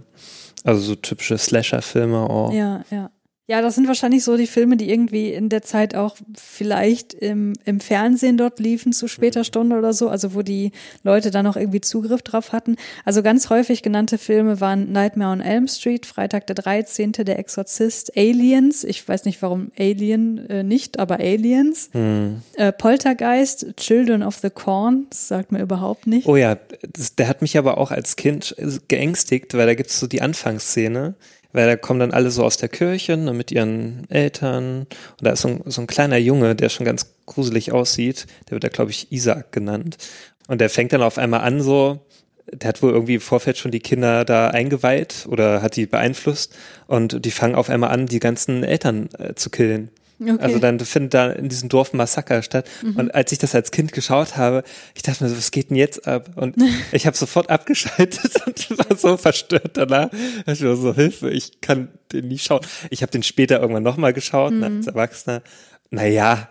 [0.64, 2.54] Also so typische Slasher-Filme auch.
[2.54, 3.10] Ja, ja.
[3.46, 7.52] Ja, das sind wahrscheinlich so die Filme, die irgendwie in der Zeit auch vielleicht im,
[7.66, 9.44] im Fernsehen dort liefen zu später mhm.
[9.44, 10.72] Stunde oder so, also wo die
[11.04, 12.78] Leute da noch irgendwie Zugriff drauf hatten.
[13.04, 18.16] Also ganz häufig genannte Filme waren Nightmare on Elm Street, Freitag der 13., Der Exorzist,
[18.16, 22.42] Aliens, ich weiß nicht warum Alien äh, nicht, aber Aliens, hm.
[22.56, 26.28] äh, Poltergeist, Children of the Corn, das sagt mir überhaupt nicht.
[26.28, 26.58] Oh ja,
[26.94, 28.56] das, der hat mich aber auch als Kind
[28.88, 31.16] geängstigt, weil da gibt's so die Anfangsszene,
[31.54, 34.82] weil da kommen dann alle so aus der Kirche ne, mit ihren Eltern.
[34.82, 38.54] Und da ist so ein, so ein kleiner Junge, der schon ganz gruselig aussieht, der
[38.54, 39.98] wird da glaube ich Isaac genannt.
[40.48, 42.02] Und der fängt dann auf einmal an so,
[42.52, 46.54] der hat wohl irgendwie im Vorfeld schon die Kinder da eingeweiht oder hat die beeinflusst.
[46.88, 49.90] Und die fangen auf einmal an, die ganzen Eltern äh, zu killen.
[50.30, 50.44] Okay.
[50.44, 52.70] Also dann findet da in diesem Dorf ein Massaker statt.
[52.82, 52.96] Mhm.
[52.98, 54.64] Und als ich das als Kind geschaut habe,
[54.96, 56.32] ich dachte mir so, was geht denn jetzt ab?
[56.36, 56.56] Und
[56.92, 60.10] ich habe sofort abgeschaltet und war so verstört danach.
[60.46, 62.62] Ich war so, Hilfe, ich kann den nie schauen.
[62.90, 64.64] Ich habe den später irgendwann nochmal geschaut, mhm.
[64.64, 65.42] als Erwachsener.
[65.90, 66.50] Naja,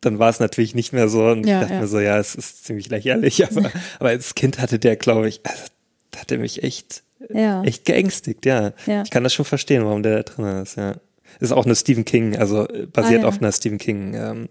[0.00, 1.24] dann war es natürlich nicht mehr so.
[1.26, 1.80] Und ja, ich dachte ja.
[1.80, 3.44] mir so, ja, es ist ziemlich lächerlich.
[3.50, 5.62] Aber, aber als Kind hatte der, glaube ich, also,
[6.16, 7.02] hat er mich echt,
[7.32, 7.62] ja.
[7.64, 8.72] echt geängstigt, ja.
[8.86, 9.02] ja.
[9.02, 10.96] Ich kann das schon verstehen, warum der da drin ist, ja
[11.40, 13.28] ist auch eine Stephen King, also äh, basiert ah, ja.
[13.28, 14.48] auf einer Stephen King, ähm,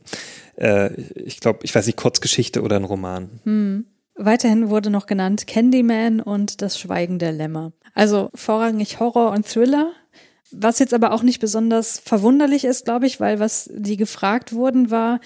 [0.57, 3.39] äh, ich glaube, ich weiß nicht, Kurzgeschichte oder ein Roman.
[3.43, 3.85] Hm.
[4.15, 7.71] Weiterhin wurde noch genannt Candyman und das Schweigen der Lämmer.
[7.93, 9.93] Also vorrangig Horror und Thriller.
[10.51, 14.91] Was jetzt aber auch nicht besonders verwunderlich ist, glaube ich, weil was die gefragt wurden
[14.91, 15.19] war,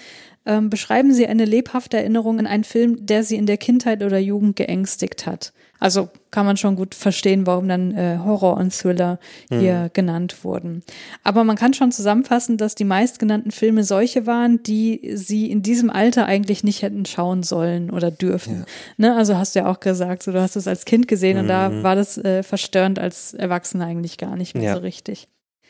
[0.46, 4.18] ähm, beschreiben Sie eine lebhafte Erinnerung an einen Film, der Sie in der Kindheit oder
[4.18, 5.52] Jugend geängstigt hat.
[5.78, 9.90] Also kann man schon gut verstehen, warum dann äh, Horror und Thriller hier mhm.
[9.92, 10.82] genannt wurden.
[11.22, 15.90] Aber man kann schon zusammenfassen, dass die meistgenannten Filme solche waren, die sie in diesem
[15.90, 18.64] Alter eigentlich nicht hätten schauen sollen oder dürfen.
[18.98, 19.08] Ja.
[19.08, 19.16] Ne?
[19.16, 21.42] Also hast du ja auch gesagt, so, du hast es als Kind gesehen mhm.
[21.42, 21.82] und da mhm.
[21.82, 24.74] war das äh, verstörend als Erwachsener eigentlich gar nicht mehr ja.
[24.74, 25.28] so richtig.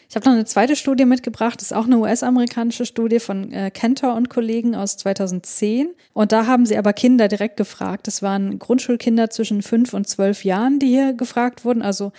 [0.08, 3.70] Ich habe noch eine zweite Studie mitgebracht, das ist auch eine US-amerikanische Studie von äh,
[3.70, 5.88] Cantor und Kollegen aus 2010.
[6.12, 8.06] Und da haben sie aber Kinder direkt gefragt.
[8.06, 11.82] Das waren Grundschulkinder zwischen fünf und zwölf Jahren, die hier gefragt wurden.
[11.82, 12.12] Also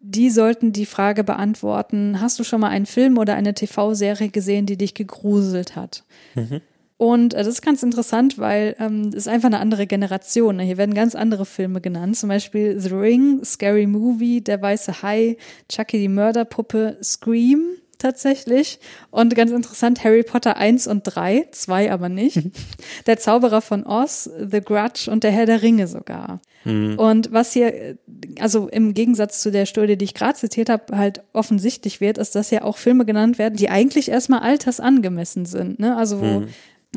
[0.00, 4.66] die sollten die Frage beantworten, hast du schon mal einen Film oder eine TV-Serie gesehen,
[4.66, 6.04] die dich gegruselt hat?
[6.34, 6.60] Mhm.
[6.98, 10.56] Und äh, das ist ganz interessant, weil ähm, es ist einfach eine andere Generation.
[10.56, 10.64] Ne?
[10.64, 15.38] Hier werden ganz andere Filme genannt, zum Beispiel The Ring, Scary Movie, Der weiße Hai,
[15.68, 17.64] Chucky die Mörderpuppe, Scream,
[17.98, 18.80] tatsächlich.
[19.10, 22.42] Und ganz interessant, Harry Potter 1 und 3, 2 aber nicht.
[23.06, 26.40] Der Zauberer von Oz, The Grudge und der Herr der Ringe sogar.
[26.64, 26.98] Mhm.
[26.98, 27.96] Und was hier,
[28.40, 32.34] also im Gegensatz zu der Studie, die ich gerade zitiert habe, halt offensichtlich wird, ist,
[32.34, 35.78] dass ja auch Filme genannt werden, die eigentlich erstmal altersangemessen sind.
[35.78, 35.96] Ne?
[35.96, 36.48] Also wo mhm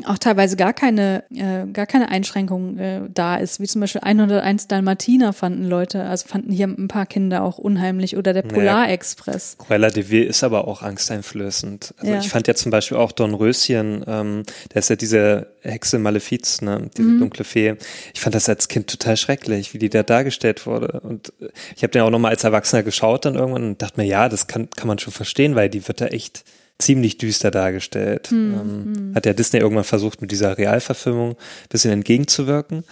[0.06, 4.66] auch teilweise gar keine, äh, gar keine Einschränkung äh, da ist, wie zum Beispiel 101
[4.66, 9.56] Dalmatiner fanden Leute, also fanden hier ein paar Kinder auch unheimlich oder der Polarexpress.
[9.58, 11.94] Ja, Cruella de Vil ist aber auch angsteinflößend.
[11.98, 12.20] Also ja.
[12.20, 16.62] ich fand ja zum Beispiel auch Don Röschen, ähm, der ist ja diese Hexe Malefiz,
[16.62, 17.20] ne, diese mhm.
[17.20, 17.74] dunkle Fee.
[18.14, 21.00] Ich fand das als Kind total schrecklich, wie die da dargestellt wurde.
[21.00, 21.34] Und
[21.76, 24.46] ich habe den auch nochmal als Erwachsener geschaut dann irgendwann und dachte mir, ja, das
[24.46, 26.44] kann, kann man schon verstehen, weil die wird da echt
[26.82, 28.28] ziemlich düster dargestellt.
[28.28, 29.14] Hm, ähm, hm.
[29.14, 32.84] Hat ja Disney irgendwann versucht, mit dieser Realverfilmung ein bisschen entgegenzuwirken,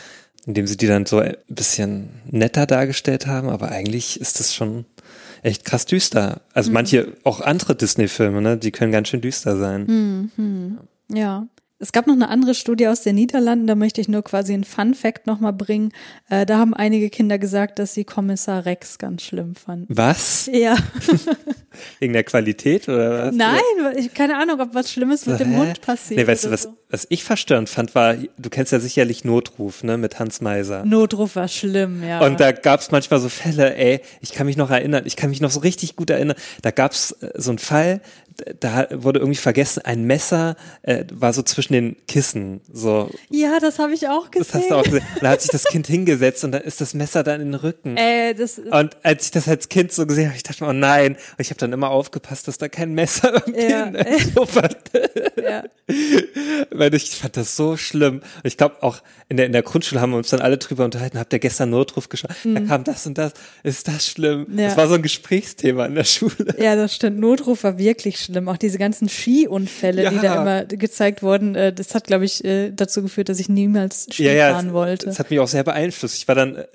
[0.46, 4.84] indem sie die dann so ein bisschen netter dargestellt haben, aber eigentlich ist das schon
[5.42, 6.42] echt krass düster.
[6.54, 6.74] Also hm.
[6.74, 9.86] manche, auch andere Disney-Filme, ne, die können ganz schön düster sein.
[9.86, 10.78] Hm, hm.
[11.12, 11.46] Ja.
[11.82, 14.64] Es gab noch eine andere Studie aus den Niederlanden, da möchte ich nur quasi einen
[14.64, 15.92] Fun Fact nochmal bringen.
[16.28, 19.86] Äh, da haben einige Kinder gesagt, dass sie Kommissar Rex ganz schlimm fanden.
[19.88, 20.50] Was?
[20.52, 20.76] Ja.
[22.00, 23.34] Wegen der Qualität oder was?
[23.34, 23.60] Nein,
[23.96, 26.18] ich, keine Ahnung, ob was Schlimmes mit dem Hund passiert.
[26.18, 26.76] Nee, weißt du, was, so.
[26.88, 30.84] was ich verstörend fand, war, du kennst ja sicherlich Notruf, ne, mit Hans Meiser.
[30.86, 32.24] Notruf war schlimm, ja.
[32.24, 35.28] Und da gab es manchmal so Fälle, ey, ich kann mich noch erinnern, ich kann
[35.28, 38.00] mich noch so richtig gut erinnern, da gab es äh, so einen Fall,
[38.60, 42.60] da wurde irgendwie vergessen, ein Messer äh, war so zwischen den Kissen.
[42.72, 43.10] So.
[43.30, 44.46] Ja, das habe ich auch gesehen.
[44.52, 45.04] Das hast du auch gesehen.
[45.20, 47.96] Da hat sich das Kind hingesetzt und dann ist das Messer dann in den Rücken.
[47.96, 50.72] Äh, das und als ich das als Kind so gesehen habe, ich dachte mir, oh
[50.72, 51.12] nein.
[51.12, 53.92] Und ich habe dann immer aufgepasst, dass da kein Messer irgendwie ja.
[55.42, 55.64] ja.
[56.70, 58.16] Weil ich fand das so schlimm.
[58.16, 60.84] Und ich glaube auch in der, in der Grundschule haben wir uns dann alle drüber
[60.84, 62.30] unterhalten, habt ihr gestern Notruf geschaut?
[62.44, 62.54] Mhm.
[62.54, 63.32] Da kam das und das.
[63.62, 64.46] Ist das schlimm?
[64.56, 64.68] Ja.
[64.68, 66.54] Das war so ein Gesprächsthema in der Schule.
[66.58, 67.20] Ja, das stimmt.
[67.20, 68.48] Notruf war wirklich schlimm schlimm.
[68.48, 70.10] Auch diese ganzen Skiunfälle, ja.
[70.10, 73.48] die da immer gezeigt wurden, äh, das hat, glaube ich, äh, dazu geführt, dass ich
[73.48, 75.06] niemals Ski ja, ja, fahren wollte.
[75.06, 76.16] Das hat mich auch sehr beeinflusst.
[76.16, 76.66] Ich war dann äh,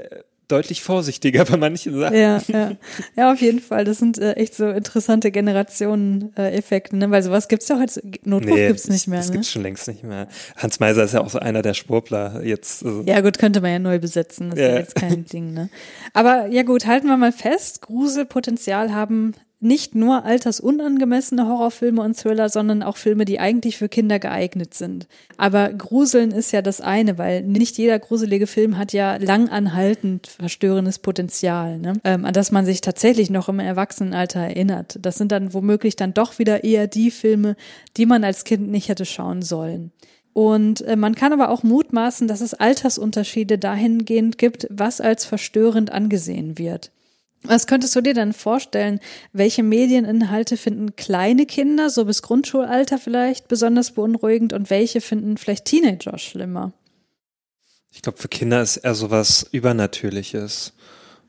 [0.47, 2.15] deutlich vorsichtiger bei manchen Sachen.
[2.15, 2.71] Ja, ja.
[3.15, 3.85] ja auf jeden Fall.
[3.85, 7.11] Das sind äh, echt so interessante Generationen-Effekte, äh, ne?
[7.11, 9.19] weil sowas gibt's ja heute, Notruf nee, gibt's nicht mehr.
[9.19, 9.33] Das ne?
[9.33, 10.27] gibt's schon längst nicht mehr.
[10.57, 12.85] Hans Meiser ist ja auch so einer der Schwurbler jetzt.
[12.85, 13.03] Also.
[13.05, 14.65] Ja gut, könnte man ja neu besetzen, das ja.
[14.67, 15.53] ist ja jetzt kein Ding.
[15.53, 15.69] Ne?
[16.13, 19.33] Aber ja gut, halten wir mal fest, Gruselpotenzial haben
[19.65, 25.07] nicht nur altersunangemessene Horrorfilme und Thriller, sondern auch Filme, die eigentlich für Kinder geeignet sind.
[25.37, 30.99] Aber Gruseln ist ja das eine, weil nicht jeder gruselige Film hat ja langanhaltend verstörendes
[30.99, 31.93] Potenzial, ne?
[32.03, 34.99] ähm, an das man sich tatsächlich noch im Erwachsenenalter erinnert.
[35.01, 37.55] Das sind dann womöglich dann doch wieder eher die Filme,
[37.97, 39.91] die man als Kind nicht hätte schauen sollen.
[40.33, 45.91] Und äh, man kann aber auch mutmaßen, dass es Altersunterschiede dahingehend gibt, was als verstörend
[45.91, 46.91] angesehen wird.
[47.47, 48.99] Was könntest du dir dann vorstellen?
[49.33, 55.65] Welche Medieninhalte finden kleine Kinder, so bis Grundschulalter vielleicht, besonders beunruhigend und welche finden vielleicht
[55.65, 56.73] Teenager schlimmer?
[57.91, 60.73] Ich glaube, für Kinder ist eher sowas Übernatürliches.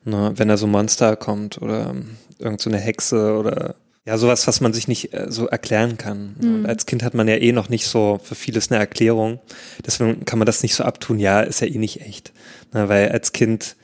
[0.03, 0.33] Ne?
[0.35, 1.95] Wenn da so ein Monster kommt oder
[2.39, 3.75] irgend so eine Hexe oder
[4.05, 6.35] ja, sowas, was man sich nicht äh, so erklären kann.
[6.39, 6.65] Mhm.
[6.65, 9.39] als Kind hat man ja eh noch nicht so für vieles eine Erklärung.
[9.85, 11.19] Deswegen kann man das nicht so abtun.
[11.19, 12.31] Ja, ist ja eh nicht echt.
[12.73, 12.87] Ne?
[12.87, 13.75] Weil als Kind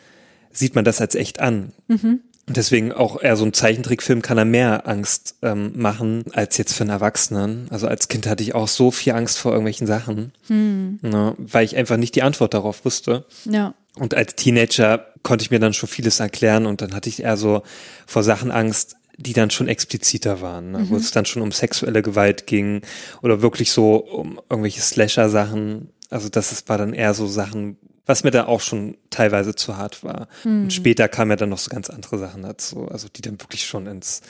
[0.53, 1.73] sieht man das als echt an.
[1.87, 2.21] Mhm.
[2.45, 6.73] Und deswegen auch eher so ein Zeichentrickfilm kann er mehr Angst ähm, machen als jetzt
[6.73, 7.67] für einen Erwachsenen.
[7.69, 10.99] Also als Kind hatte ich auch so viel Angst vor irgendwelchen Sachen, mhm.
[11.01, 13.25] ne, weil ich einfach nicht die Antwort darauf wusste.
[13.45, 13.73] Ja.
[13.95, 17.37] Und als Teenager konnte ich mir dann schon vieles erklären und dann hatte ich eher
[17.37, 17.63] so
[18.05, 20.79] vor Sachen Angst, die dann schon expliziter waren, ne?
[20.79, 20.89] mhm.
[20.89, 22.81] wo es dann schon um sexuelle Gewalt ging
[23.21, 25.89] oder wirklich so um irgendwelche Slasher-Sachen.
[26.09, 30.03] Also das war dann eher so Sachen, was mir da auch schon teilweise zu hart
[30.03, 30.27] war.
[30.43, 30.63] Mhm.
[30.63, 33.65] Und später kamen ja dann noch so ganz andere Sachen dazu, also die dann wirklich
[33.65, 34.21] schon ins,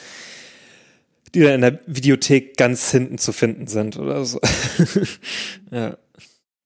[1.34, 4.40] die dann in der Videothek ganz hinten zu finden sind oder so.
[5.72, 5.98] ja.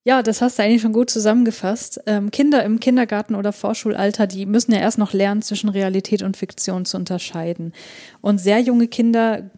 [0.07, 1.99] Ja, das hast du eigentlich schon gut zusammengefasst.
[2.05, 6.37] Ähm, Kinder im Kindergarten oder Vorschulalter, die müssen ja erst noch lernen, zwischen Realität und
[6.37, 7.73] Fiktion zu unterscheiden.
[8.21, 9.51] Und sehr junge Kinder,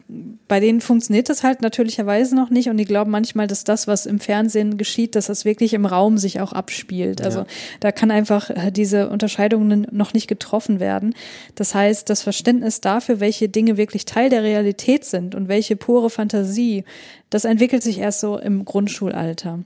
[0.47, 4.07] bei denen funktioniert das halt natürlicherweise noch nicht und die glauben manchmal, dass das, was
[4.07, 7.21] im Fernsehen geschieht, dass das wirklich im Raum sich auch abspielt.
[7.21, 7.45] Also ja.
[7.81, 11.13] da kann einfach äh, diese Unterscheidungen noch nicht getroffen werden.
[11.53, 16.09] Das heißt, das Verständnis dafür, welche Dinge wirklich Teil der Realität sind und welche pure
[16.09, 16.85] Fantasie,
[17.29, 19.59] das entwickelt sich erst so im Grundschulalter.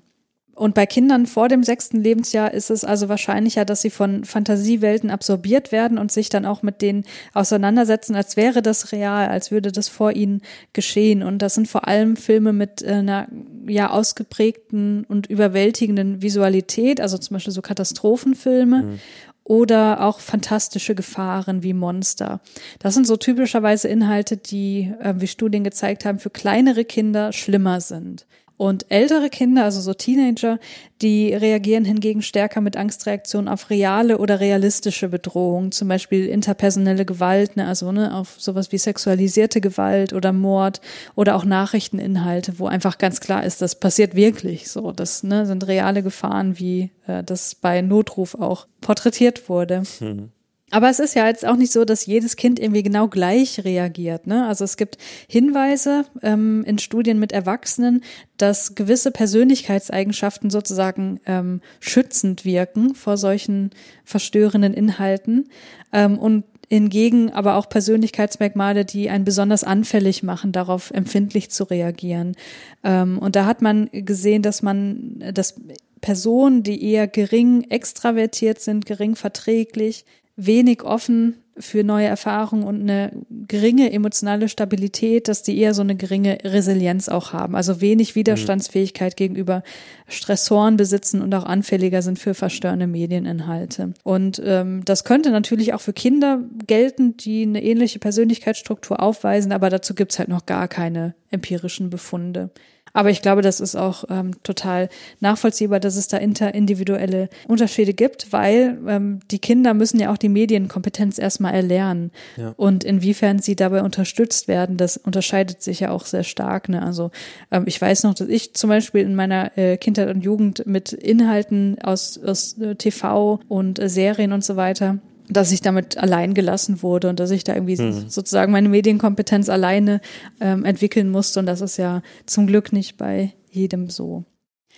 [0.55, 5.09] Und bei Kindern vor dem sechsten Lebensjahr ist es also wahrscheinlicher, dass sie von Fantasiewelten
[5.09, 9.71] absorbiert werden und sich dann auch mit denen auseinandersetzen, als wäre das real, als würde
[9.71, 11.23] das vor ihnen geschehen.
[11.23, 13.27] Und das sind vor allem Filme mit einer
[13.67, 18.83] ja ausgeprägten und überwältigenden Visualität, also zum Beispiel so Katastrophenfilme.
[18.83, 18.99] Mhm.
[19.45, 22.39] oder auch fantastische Gefahren wie Monster.
[22.79, 27.81] Das sind so typischerweise Inhalte, die, äh, wie Studien gezeigt haben, für kleinere Kinder schlimmer
[27.81, 28.25] sind.
[28.63, 30.57] Und ältere Kinder, also so Teenager,
[31.01, 37.57] die reagieren hingegen stärker mit Angstreaktionen auf reale oder realistische Bedrohungen, zum Beispiel interpersonelle Gewalt,
[37.57, 40.79] ne, also ne, auf sowas wie sexualisierte Gewalt oder Mord
[41.15, 44.93] oder auch Nachrichteninhalte, wo einfach ganz klar ist, das passiert wirklich so.
[44.93, 49.83] Das ne, sind reale Gefahren, wie äh, das bei Notruf auch porträtiert wurde.
[49.99, 50.29] Hm.
[50.73, 54.25] Aber es ist ja jetzt auch nicht so, dass jedes Kind irgendwie genau gleich reagiert.
[54.25, 54.47] Ne?
[54.47, 54.97] Also es gibt
[55.27, 58.03] Hinweise ähm, in Studien mit Erwachsenen,
[58.37, 63.69] dass gewisse Persönlichkeitseigenschaften sozusagen ähm, schützend wirken vor solchen
[64.03, 65.47] verstörenden Inhalten
[65.91, 72.35] ähm, und hingegen aber auch Persönlichkeitsmerkmale, die einen besonders anfällig machen, darauf empfindlich zu reagieren.
[72.83, 75.53] Ähm, und da hat man gesehen, dass man, dass
[76.01, 80.03] Personen, die eher gering extravertiert sind, gering verträglich,
[80.35, 83.11] wenig offen für neue Erfahrungen und eine
[83.47, 87.55] geringe emotionale Stabilität, dass die eher so eine geringe Resilienz auch haben.
[87.55, 89.17] Also wenig Widerstandsfähigkeit mhm.
[89.17, 89.63] gegenüber
[90.07, 93.93] Stressoren besitzen und auch anfälliger sind für verstörende Medieninhalte.
[94.03, 99.69] Und ähm, das könnte natürlich auch für Kinder gelten, die eine ähnliche Persönlichkeitsstruktur aufweisen, aber
[99.69, 102.49] dazu gibt's halt noch gar keine empirischen Befunde.
[102.93, 104.89] Aber ich glaube, das ist auch ähm, total
[105.19, 110.29] nachvollziehbar, dass es da interindividuelle Unterschiede gibt, weil ähm, die Kinder müssen ja auch die
[110.29, 112.11] Medienkompetenz erstmal erlernen.
[112.37, 112.53] Ja.
[112.55, 116.69] Und inwiefern sie dabei unterstützt werden, das unterscheidet sich ja auch sehr stark.
[116.69, 116.81] Ne?
[116.81, 117.11] Also
[117.51, 120.93] ähm, ich weiß noch, dass ich zum Beispiel in meiner äh, Kindheit und Jugend mit
[120.93, 124.99] Inhalten aus, aus äh, TV und äh, Serien und so weiter
[125.29, 128.09] dass ich damit allein gelassen wurde und dass ich da irgendwie mhm.
[128.09, 130.01] sozusagen meine Medienkompetenz alleine
[130.39, 131.39] ähm, entwickeln musste.
[131.39, 134.25] Und das ist ja zum Glück nicht bei jedem so.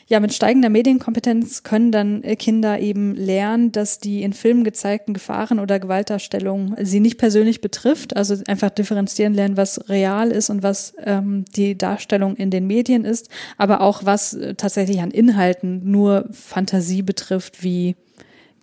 [0.07, 5.15] Ja, mit steigender Medienkompetenz können dann äh, Kinder eben lernen, dass die in Filmen gezeigten
[5.15, 8.15] Gefahren oder Gewaltdarstellungen sie nicht persönlich betrifft.
[8.15, 13.03] Also einfach differenzieren lernen, was real ist und was ähm, die Darstellung in den Medien
[13.03, 17.95] ist, aber auch was äh, tatsächlich an Inhalten nur Fantasie betrifft, wie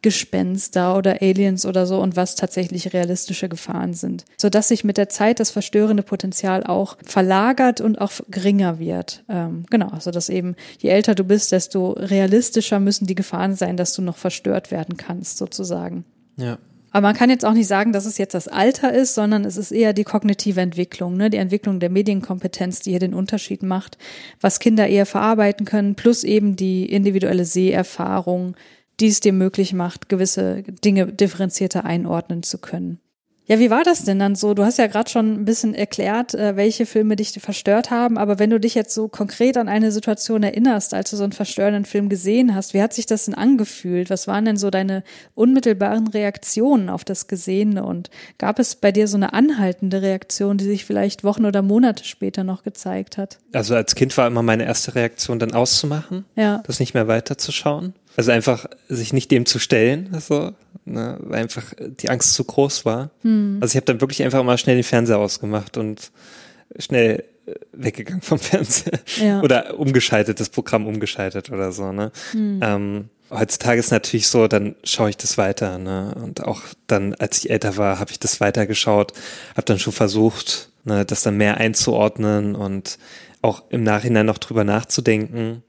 [0.03, 4.25] Gespenster oder Aliens oder so und was tatsächlich realistische Gefahren sind.
[4.37, 9.25] Sodass sich mit der Zeit das verstörende Potenzial auch verlagert und auch geringer wird.
[9.29, 13.77] Ähm, genau, also dass eben je älter du bist, desto realistischer müssen die Gefahren sein,
[13.77, 16.05] dass du noch verstört werden kannst, sozusagen.
[16.37, 16.59] Ja.
[16.93, 19.57] Aber man kann jetzt auch nicht sagen, dass es jetzt das Alter ist, sondern es
[19.57, 21.31] ist eher die kognitive Entwicklung, ne?
[21.31, 23.97] die Entwicklung der Medienkompetenz, die hier den Unterschied macht,
[24.43, 28.57] was Kinder eher verarbeiten können, plus eben die individuelle Seherfahrung,
[29.03, 33.01] die es dir möglich macht, gewisse Dinge differenzierter einordnen zu können.
[33.47, 34.55] Ja, wie war das denn dann so?
[34.55, 38.39] Du hast ja gerade schon ein bisschen erklärt, äh, welche Filme dich verstört haben, aber
[38.39, 41.85] wenn du dich jetzt so konkret an eine Situation erinnerst, als du so einen verstörenden
[41.85, 44.11] Film gesehen hast, wie hat sich das denn angefühlt?
[44.11, 45.03] Was waren denn so deine
[45.35, 50.65] unmittelbaren Reaktionen auf das Gesehene und gab es bei dir so eine anhaltende Reaktion, die
[50.65, 53.39] sich vielleicht Wochen oder Monate später noch gezeigt hat?
[53.53, 56.63] Also als Kind war immer meine erste Reaktion dann auszumachen, ja.
[56.65, 57.95] das nicht mehr weiterzuschauen.
[58.17, 60.53] Also einfach sich nicht dem zu stellen, also,
[60.85, 63.11] ne, weil einfach die Angst zu groß war.
[63.23, 63.59] Hm.
[63.61, 66.13] Also ich habe dann wirklich einfach mal schnell den Fernseher ausgemacht und
[66.79, 69.01] schnell äh, weggegangen vom Fernseher.
[69.21, 69.41] Ja.
[69.41, 72.13] Oder umgeschaltet, das Programm umgeschaltet oder so, ne?
[72.33, 72.61] Hm.
[72.63, 76.15] Ähm, heutzutage ist natürlich so, dann schaue ich das weiter, ne?
[76.23, 79.13] Und auch dann, als ich älter war, habe ich das weitergeschaut,
[79.53, 82.99] habe dann schon versucht, ne, das dann mehr einzuordnen und
[83.41, 85.63] auch im Nachhinein noch drüber nachzudenken.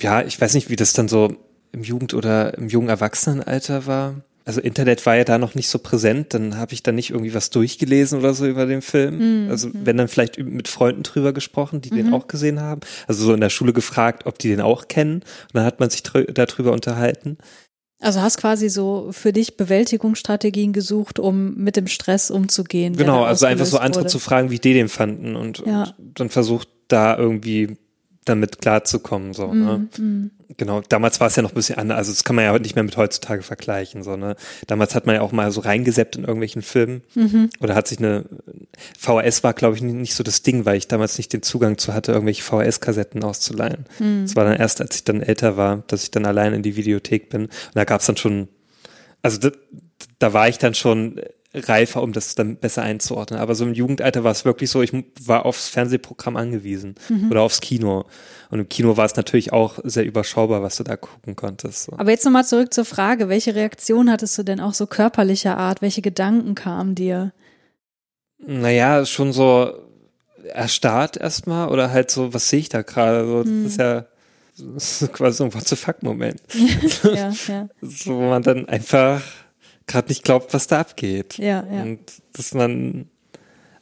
[0.00, 1.34] Ja, ich weiß nicht, wie das dann so
[1.76, 4.16] im Jugend- oder im jungen Erwachsenenalter war.
[4.44, 7.34] Also Internet war ja da noch nicht so präsent, dann habe ich da nicht irgendwie
[7.34, 9.44] was durchgelesen oder so über den Film.
[9.44, 9.50] Mhm.
[9.50, 11.96] Also wenn dann vielleicht mit Freunden drüber gesprochen, die mhm.
[11.96, 12.80] den auch gesehen haben.
[13.08, 15.16] Also so in der Schule gefragt, ob die den auch kennen.
[15.16, 17.38] Und dann hat man sich darüber unterhalten.
[18.00, 22.94] Also hast quasi so für dich Bewältigungsstrategien gesucht, um mit dem Stress umzugehen.
[22.96, 24.10] Genau, also einfach so andere wurde.
[24.10, 25.94] zu fragen, wie die den fanden und, ja.
[25.98, 27.76] und dann versucht da irgendwie
[28.26, 29.32] damit klarzukommen.
[29.32, 29.88] So, mm, ne?
[29.98, 30.30] Mm.
[30.56, 32.76] Genau, damals war es ja noch ein bisschen anders, also das kann man ja nicht
[32.76, 34.02] mehr mit heutzutage vergleichen.
[34.02, 34.36] So, ne?
[34.68, 37.50] Damals hat man ja auch mal so reingeseppt in irgendwelchen Filmen mhm.
[37.60, 38.26] oder hat sich eine
[38.98, 41.94] VHS war, glaube ich, nicht so das Ding, weil ich damals nicht den Zugang zu
[41.94, 43.86] hatte, irgendwelche VHS-Kassetten auszuleihen.
[43.94, 44.36] Es mhm.
[44.36, 47.28] war dann erst, als ich dann älter war, dass ich dann allein in die Videothek
[47.28, 47.46] bin.
[47.46, 48.48] Und da gab es dann schon,
[49.22, 49.50] also da,
[50.18, 51.20] da war ich dann schon
[51.56, 53.40] reifer, um das dann besser einzuordnen.
[53.40, 54.92] Aber so im Jugendalter war es wirklich so, ich
[55.24, 57.30] war aufs Fernsehprogramm angewiesen mhm.
[57.30, 58.04] oder aufs Kino.
[58.50, 61.84] Und im Kino war es natürlich auch sehr überschaubar, was du da gucken konntest.
[61.84, 61.92] So.
[61.98, 65.82] Aber jetzt nochmal zurück zur Frage, welche Reaktion hattest du denn auch so körperlicher Art?
[65.82, 67.32] Welche Gedanken kamen dir?
[68.38, 69.72] Naja, schon so
[70.44, 73.26] erstarrt erstmal oder halt so, was sehe ich da gerade?
[73.26, 73.64] So, hm.
[73.64, 74.06] Das ist ja
[74.58, 76.40] das ist quasi so ein What the fuck Moment.
[77.02, 77.68] ja, ja.
[77.82, 79.22] So, wo man dann einfach
[79.86, 81.38] gerade nicht glaubt, was da abgeht.
[81.38, 81.82] Ja, ja.
[81.82, 82.00] Und
[82.32, 83.08] dass man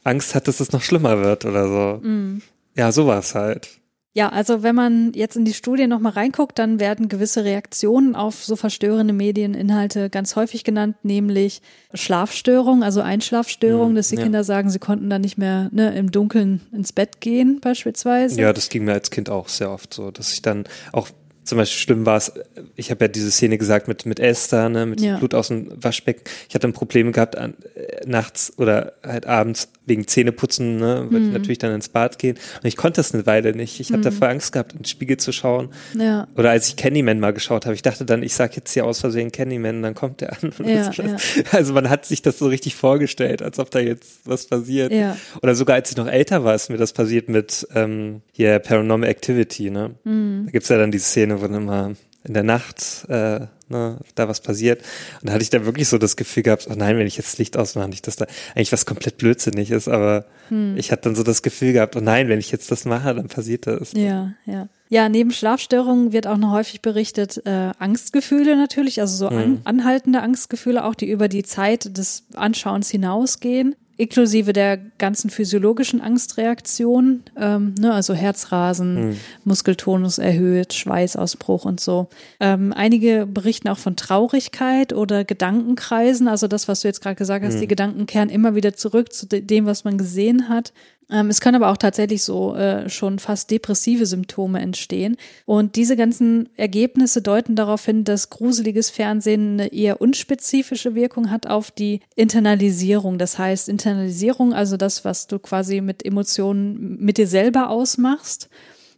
[0.03, 2.07] Angst hat, dass es noch schlimmer wird oder so.
[2.07, 2.41] Mhm.
[2.75, 3.69] Ja, sowas halt.
[4.17, 8.45] Ja, also wenn man jetzt in die Studie nochmal reinguckt, dann werden gewisse Reaktionen auf
[8.45, 11.61] so verstörende Medieninhalte ganz häufig genannt, nämlich
[11.93, 14.23] Schlafstörung, also Einschlafstörung, Mhm, dass die ja.
[14.23, 18.39] Kinder sagen, sie konnten dann nicht mehr ne, im Dunkeln ins Bett gehen beispielsweise.
[18.39, 21.09] Ja, das ging mir als Kind auch sehr oft so, dass ich dann auch
[21.45, 22.33] zum Beispiel schlimm war es,
[22.75, 25.17] ich habe ja diese Szene gesagt mit, mit Esther, ne, mit Ja.
[25.17, 26.23] Blut aus dem Waschbecken.
[26.49, 31.13] Ich hatte ein Problem gehabt an, äh, nachts oder halt abends wegen Zähneputzen, ne, Mhm.
[31.13, 32.37] wollte ich natürlich dann ins Bad gehen.
[32.61, 33.79] Und ich konnte das eine Weile nicht.
[33.79, 35.69] Ich habe davor Angst gehabt, in den Spiegel zu schauen.
[35.97, 36.27] Ja.
[36.35, 38.99] Oder als ich Candyman mal geschaut habe, ich dachte dann, ich sag jetzt hier aus
[38.99, 40.51] Versehen Candyman, dann kommt der an.
[40.65, 41.21] Ja, das-
[41.53, 44.91] Also man hat sich das so richtig vorgestellt, als ob da jetzt was passiert.
[44.91, 45.15] Ja.
[45.41, 49.07] Oder sogar als ich noch älter war, ist mir das passiert mit ähm, hier Paranormal
[49.09, 49.91] Activity, ne?
[50.03, 50.43] Mhm.
[50.45, 51.91] Da gibt's ja dann die Szene, wo dann immer
[52.23, 54.81] in der Nacht äh, ne, da was passiert.
[55.21, 57.33] Und da hatte ich da wirklich so das Gefühl gehabt, oh nein, wenn ich jetzt
[57.33, 60.77] das Licht ausmache, nicht, dass da eigentlich was komplett blödsinnig ist, aber Hm.
[60.77, 63.27] ich hatte dann so das Gefühl gehabt, oh nein, wenn ich jetzt das mache, dann
[63.27, 63.93] passiert das.
[63.93, 64.67] Ja, ja.
[64.89, 70.21] Ja, neben Schlafstörungen wird auch noch häufig berichtet, äh, Angstgefühle natürlich, also so an, anhaltende
[70.21, 77.75] Angstgefühle auch, die über die Zeit des Anschauens hinausgehen, inklusive der ganzen physiologischen Angstreaktionen, ähm,
[77.79, 82.07] ne, also Herzrasen, Muskeltonus erhöht, Schweißausbruch und so.
[82.39, 87.45] Ähm, einige berichten auch von Traurigkeit oder Gedankenkreisen, also das, was du jetzt gerade gesagt
[87.45, 90.73] hast, die Gedanken kehren immer wieder zurück zu de dem, was man gesehen hat.
[91.11, 95.17] Ähm, es können aber auch tatsächlich so äh, schon fast depressive Symptome entstehen.
[95.45, 101.47] Und diese ganzen Ergebnisse deuten darauf hin, dass gruseliges Fernsehen eine eher unspezifische Wirkung hat
[101.47, 103.17] auf die Internalisierung.
[103.17, 108.49] Das heißt, Internalisierung, also das, was du quasi mit Emotionen mit dir selber ausmachst.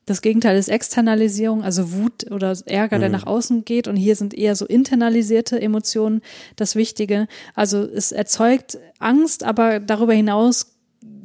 [0.06, 3.90] Das Gegenteil ist Externalisierung, also Wut oder Ärger, der nach außen geht.
[3.90, 6.22] Und hier sind eher so internalisierte Emotionen
[6.56, 7.28] das Wichtige.
[7.56, 10.77] Also es erzeugt Angst, aber darüber hinaus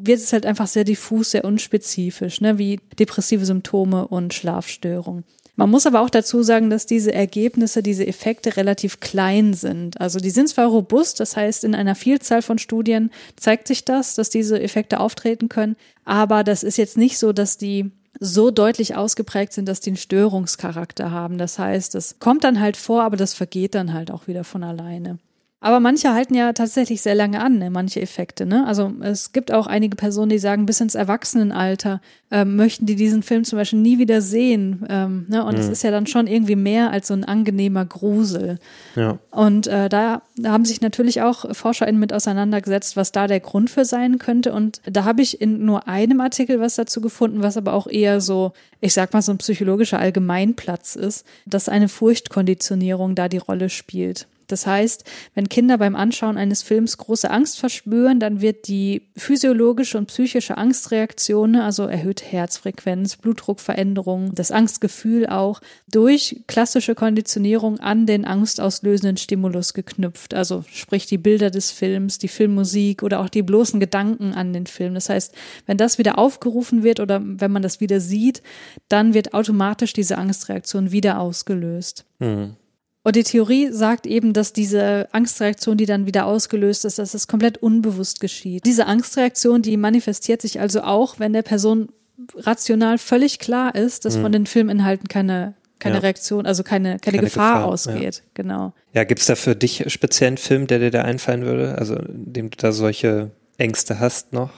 [0.07, 5.25] wird es halt einfach sehr diffus, sehr unspezifisch, ne, wie depressive Symptome und Schlafstörungen.
[5.55, 10.01] Man muss aber auch dazu sagen, dass diese Ergebnisse, diese Effekte relativ klein sind.
[10.01, 14.15] Also die sind zwar robust, das heißt, in einer Vielzahl von Studien zeigt sich das,
[14.15, 18.97] dass diese Effekte auftreten können, aber das ist jetzt nicht so, dass die so deutlich
[18.97, 21.39] ausgeprägt sind, dass die einen Störungscharakter haben.
[21.39, 24.63] Das heißt, es kommt dann halt vor, aber das vergeht dann halt auch wieder von
[24.63, 25.19] alleine.
[25.65, 27.71] Aber manche halten ja tatsächlich sehr lange an, ne?
[27.71, 28.47] manche Effekte.
[28.47, 28.67] Ne?
[28.67, 32.01] Also es gibt auch einige Personen, die sagen, bis ins Erwachsenenalter
[32.33, 34.85] ähm, möchten die diesen Film zum Beispiel nie wieder sehen.
[34.91, 35.45] Ähm, ne?
[35.45, 38.59] Und es ist ja dann schon irgendwie mehr als so ein angenehmer Grusel.
[38.97, 39.21] Ja.
[39.31, 43.71] Und äh, da, da haben sich natürlich auch ForscherInnen mit auseinandergesetzt, was da der Grund
[43.71, 44.53] für sein könnte.
[44.53, 48.21] Und da habe ich in nur einem Artikel was dazu gefunden, was aber auch eher
[48.21, 53.69] so, ich sag mal, so ein psychologischer Allgemeinplatz ist, dass eine Furchtkonditionierung da die Rolle
[53.69, 54.27] spielt.
[54.53, 59.97] Das heißt, wenn Kinder beim Anschauen eines Films große Angst verspüren, dann wird die physiologische
[59.97, 68.27] und psychische Angstreaktion, also erhöhte Herzfrequenz, Blutdruckveränderungen, das Angstgefühl auch, durch klassische Konditionierung an den
[68.27, 70.35] angstauslösenden Stimulus geknüpft.
[70.35, 74.67] Also sprich die Bilder des Films, die Filmmusik oder auch die bloßen Gedanken an den
[74.67, 74.93] Film.
[74.93, 75.35] Das heißt,
[75.65, 78.43] wenn das wieder aufgerufen wird oder wenn man das wieder sieht,
[78.91, 82.05] dann wird automatisch diese Angstreaktion wieder ausgelöst.
[82.21, 82.57] Hm.
[83.05, 87.27] Und die Theorie sagt eben, dass diese Angstreaktion, die dann wieder ausgelöst ist, dass das
[87.27, 88.65] komplett unbewusst geschieht.
[88.65, 91.89] Diese Angstreaktion, die manifestiert sich also auch, wenn der Person
[92.37, 96.01] rational völlig klar ist, dass von den Filminhalten keine, keine Ja.
[96.03, 98.23] Reaktion, also keine, keine, Keine Gefahr, Gefahr, ausgeht.
[98.35, 98.73] Genau.
[98.93, 101.77] Ja, gibt's da für dich speziell einen Film, der dir da einfallen würde?
[101.79, 104.51] Also, in dem du da solche Ängste hast noch?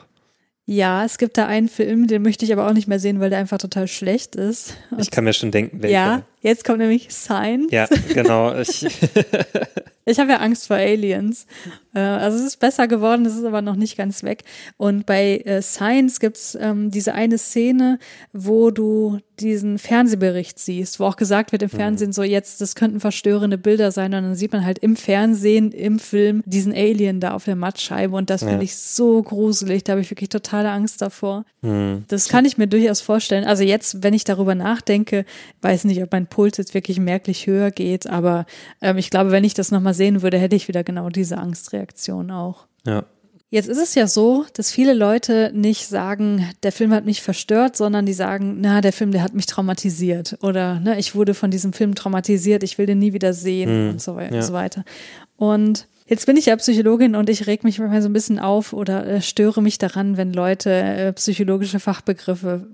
[0.67, 3.29] Ja, es gibt da einen Film, den möchte ich aber auch nicht mehr sehen, weil
[3.29, 4.77] der einfach total schlecht ist.
[4.99, 5.93] Ich kann mir schon denken, welcher.
[5.95, 7.67] ja, jetzt kommt nämlich Sign.
[7.71, 8.55] Ja, genau.
[8.59, 8.87] Ich,
[10.07, 11.47] Ich habe ja Angst vor Aliens.
[11.95, 14.45] Äh, also es ist besser geworden, es ist aber noch nicht ganz weg.
[14.77, 17.99] Und bei äh, Science gibt's ähm, diese eine Szene,
[18.33, 23.01] wo du diesen Fernsehbericht siehst, wo auch gesagt wird im Fernsehen so jetzt, das könnten
[23.01, 27.35] verstörende Bilder sein und dann sieht man halt im Fernsehen, im Film diesen Alien da
[27.35, 28.49] auf der Mattscheibe und das Ja.
[28.51, 31.45] finde ich so gruselig, da habe ich wirklich totale Angst davor.
[32.09, 33.45] Das kann ich mir durchaus vorstellen.
[33.45, 35.25] Also jetzt, wenn ich darüber nachdenke,
[35.63, 38.45] weiß nicht, ob mein Puls jetzt wirklich merklich höher geht, aber
[38.83, 41.84] ähm, ich glaube, wenn ich das nochmal sehen würde, hätte ich wieder genau diese Angstreaktion
[42.31, 42.67] auch.
[42.87, 43.05] ja.
[43.55, 47.77] Jetzt ist es ja so, dass viele Leute nicht sagen, der Film hat mich verstört,
[47.77, 51.53] sondern die sagen, na, der Film, der hat mich traumatisiert oder ne, ich wurde von
[51.53, 54.43] diesem Film traumatisiert, ich will den nie wieder sehen und so, ja.
[54.43, 54.85] so weiter.
[55.37, 58.73] Und jetzt bin ich ja Psychologin und ich reg mich manchmal so ein bisschen auf
[58.73, 62.67] oder äh, störe mich daran, wenn Leute äh, psychologische Fachbegriffe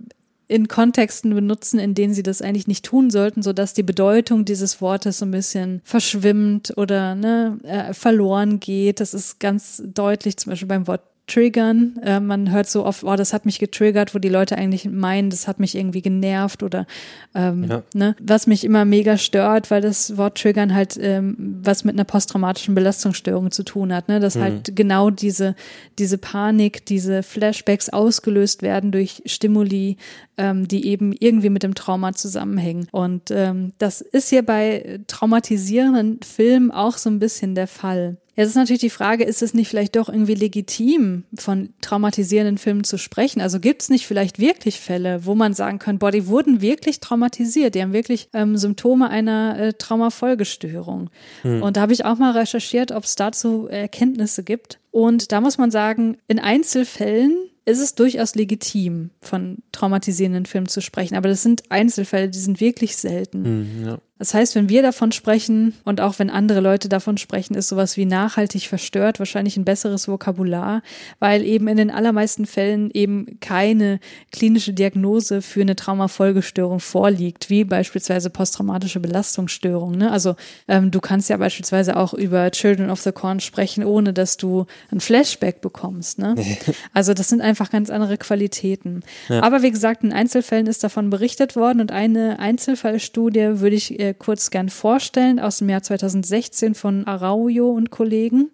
[0.51, 4.81] in Kontexten benutzen, in denen sie das eigentlich nicht tun sollten, sodass die Bedeutung dieses
[4.81, 8.99] Wortes so ein bisschen verschwimmt oder ne, äh, verloren geht.
[8.99, 11.99] Das ist ganz deutlich, zum Beispiel beim Wort triggern.
[12.03, 15.31] Äh, man hört so oft, oh, das hat mich getriggert, wo die Leute eigentlich meinen,
[15.31, 16.87] das hat mich irgendwie genervt oder
[17.35, 17.83] ähm, ja.
[17.95, 22.05] ne, was mich immer mega stört, weil das Wort triggern halt ähm, was mit einer
[22.05, 24.21] posttraumatischen Belastungsstörung zu tun hat, ne?
[24.21, 24.43] Dass mhm.
[24.43, 25.55] halt genau diese,
[25.99, 29.97] diese Panik, diese Flashbacks ausgelöst werden durch Stimuli,
[30.37, 32.89] ähm, die eben irgendwie mit dem Trauma zusammenhängen.
[32.93, 38.17] Und ähm, das ist hier bei traumatisierenden Filmen auch so ein bisschen der Fall.
[38.41, 42.85] Jetzt ist natürlich die Frage, ist es nicht vielleicht doch irgendwie legitim, von traumatisierenden Filmen
[42.85, 43.43] zu sprechen?
[43.43, 47.01] Also gibt es nicht vielleicht wirklich Fälle, wo man sagen kann, boah, die wurden wirklich
[47.01, 51.11] traumatisiert, die haben wirklich ähm, Symptome einer äh, Traumafolgestörung.
[51.43, 51.63] Hm.
[51.63, 54.79] Und da habe ich auch mal recherchiert, ob es dazu Erkenntnisse gibt.
[54.91, 57.37] Und da muss man sagen, in Einzelfällen
[57.67, 61.15] ist es durchaus legitim, von traumatisierenden Filmen zu sprechen.
[61.15, 63.45] Aber das sind Einzelfälle, die sind wirklich selten.
[63.45, 63.99] Hm, ja.
[64.21, 67.97] Das heißt, wenn wir davon sprechen und auch wenn andere Leute davon sprechen, ist sowas
[67.97, 70.83] wie nachhaltig verstört wahrscheinlich ein besseres Vokabular,
[71.21, 73.99] weil eben in den allermeisten Fällen eben keine
[74.31, 79.93] klinische Diagnose für eine Traumafolgestörung vorliegt, wie beispielsweise posttraumatische Belastungsstörung.
[79.93, 80.13] Ne?
[80.13, 80.37] Also
[80.69, 84.67] ähm, du kannst ja beispielsweise auch über Children of the Corn sprechen, ohne dass du
[84.93, 86.19] ein Flashback bekommst.
[86.19, 86.35] Ne?
[86.93, 89.03] also das sind einfach ganz andere Qualitäten.
[89.31, 89.43] Ja.
[89.43, 94.10] Aber wie gesagt, in Einzelfällen ist davon berichtet worden und eine Einzelfallstudie würde ich äh,
[94.15, 98.51] kurz gern vorstellen aus dem Jahr 2016 von Araujo und Kollegen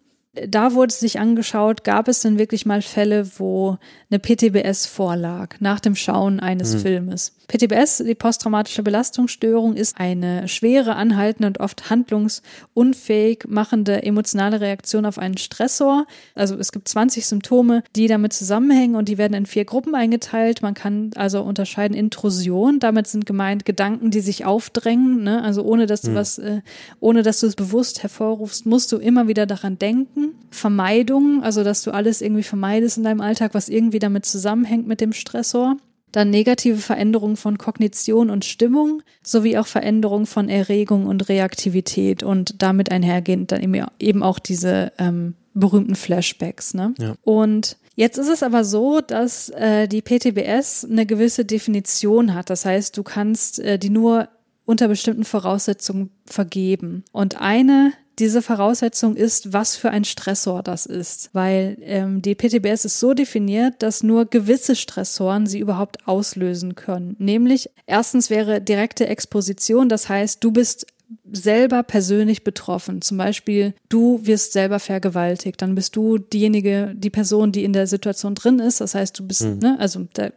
[0.47, 3.78] da wurde sich angeschaut, gab es denn wirklich mal Fälle, wo
[4.11, 6.78] eine PTBS vorlag nach dem Schauen eines mhm.
[6.80, 7.32] Filmes.
[7.49, 15.18] PTBS, die posttraumatische Belastungsstörung, ist eine schwere, anhaltende und oft handlungsunfähig machende emotionale Reaktion auf
[15.18, 16.07] einen Stressor.
[16.34, 20.62] Also es gibt 20 Symptome, die damit zusammenhängen und die werden in vier Gruppen eingeteilt.
[20.62, 25.43] Man kann also unterscheiden Intrusion, damit sind gemeint Gedanken, die sich aufdrängen, ne?
[25.43, 26.14] also ohne dass du mhm.
[26.16, 26.62] was, äh,
[27.01, 30.26] ohne dass du es bewusst hervorrufst, musst du immer wieder daran denken.
[30.51, 35.01] Vermeidung, also dass du alles irgendwie vermeidest in deinem Alltag, was irgendwie damit zusammenhängt mit
[35.01, 35.77] dem Stressor.
[36.12, 42.62] Dann negative Veränderungen von Kognition und Stimmung sowie auch Veränderungen von Erregung und Reaktivität und
[42.62, 46.74] damit einhergehend dann eben auch diese ähm, berühmten Flashbacks.
[46.74, 46.95] Ne?
[46.99, 47.14] Ja.
[47.22, 52.51] Und Jetzt ist es aber so, dass äh, die PTBS eine gewisse Definition hat.
[52.51, 54.29] Das heißt, du kannst äh, die nur
[54.66, 57.05] unter bestimmten Voraussetzungen vergeben.
[57.12, 62.87] Und eine diese Voraussetzung ist, was für ein Stressor das ist, weil ähm, die PTBS
[62.87, 67.17] ist so definiert, dass nur gewisse Stressoren sie überhaupt auslösen können.
[67.19, 70.87] Nämlich erstens wäre direkte Exposition, das heißt, du bist
[71.31, 73.01] selber persönlich betroffen.
[73.03, 77.87] Zum Beispiel, du wirst selber vergewaltigt, dann bist du diejenige, die Person, die in der
[77.87, 78.81] Situation drin ist.
[78.81, 79.59] Das heißt, du bist, mhm.
[79.59, 80.33] ne, also der,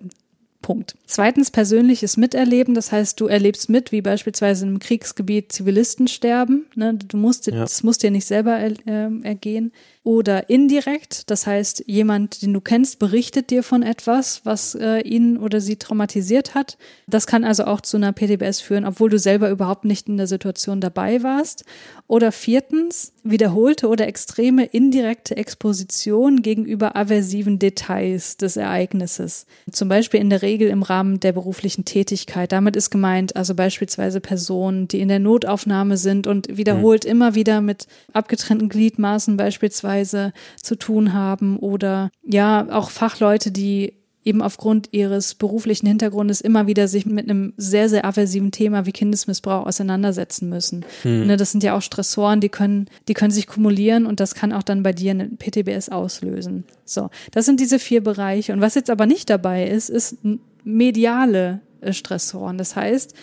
[0.62, 0.96] Punkt.
[1.06, 6.66] Zweitens persönliches Miterleben, das heißt, du erlebst mit, wie beispielsweise im Kriegsgebiet Zivilisten sterben.
[6.76, 6.96] Ne?
[6.96, 7.54] Du musst, ja.
[7.54, 9.72] das musst dir nicht selber er, äh, ergehen
[10.10, 11.30] oder indirekt.
[11.30, 15.76] Das heißt, jemand, den du kennst, berichtet dir von etwas, was äh, ihn oder sie
[15.76, 16.80] traumatisiert hat.
[17.06, 20.26] Das kann also auch zu einer PTBS führen, obwohl du selber überhaupt nicht in der
[20.26, 21.64] Situation dabei warst.
[22.08, 29.46] Oder viertens, wiederholte oder extreme indirekte Exposition gegenüber aversiven Details des Ereignisses.
[29.72, 32.52] Zum Beispiel in der Regel im Rahmen der beruflichen Tätigkeit.
[32.52, 37.12] Damit ist gemeint, also beispielsweise Personen, die in der Notaufnahme sind und wiederholt mhm.
[37.12, 43.94] immer wieder mit abgetrennten Gliedmaßen beispielsweise beispielsweise zu tun haben oder ja, auch Fachleute, die
[44.26, 48.92] eben aufgrund ihres beruflichen Hintergrundes immer wieder sich mit einem sehr, sehr aversiven Thema wie
[48.92, 50.86] Kindesmissbrauch auseinandersetzen müssen.
[51.04, 51.28] Hm.
[51.28, 54.52] Ne, das sind ja auch Stressoren, die können, die können sich kumulieren und das kann
[54.52, 56.66] auch dann bei dir eine PTBS auslösen.
[56.86, 58.52] So, das sind diese vier Bereiche.
[58.52, 60.18] Und was jetzt aber nicht dabei ist, ist
[60.64, 62.58] mediale äh, Stressoren.
[62.58, 63.16] Das heißt,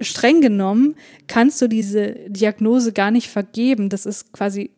[0.00, 0.96] streng genommen
[1.28, 3.88] kannst du diese Diagnose gar nicht vergeben.
[3.88, 4.72] Das ist quasi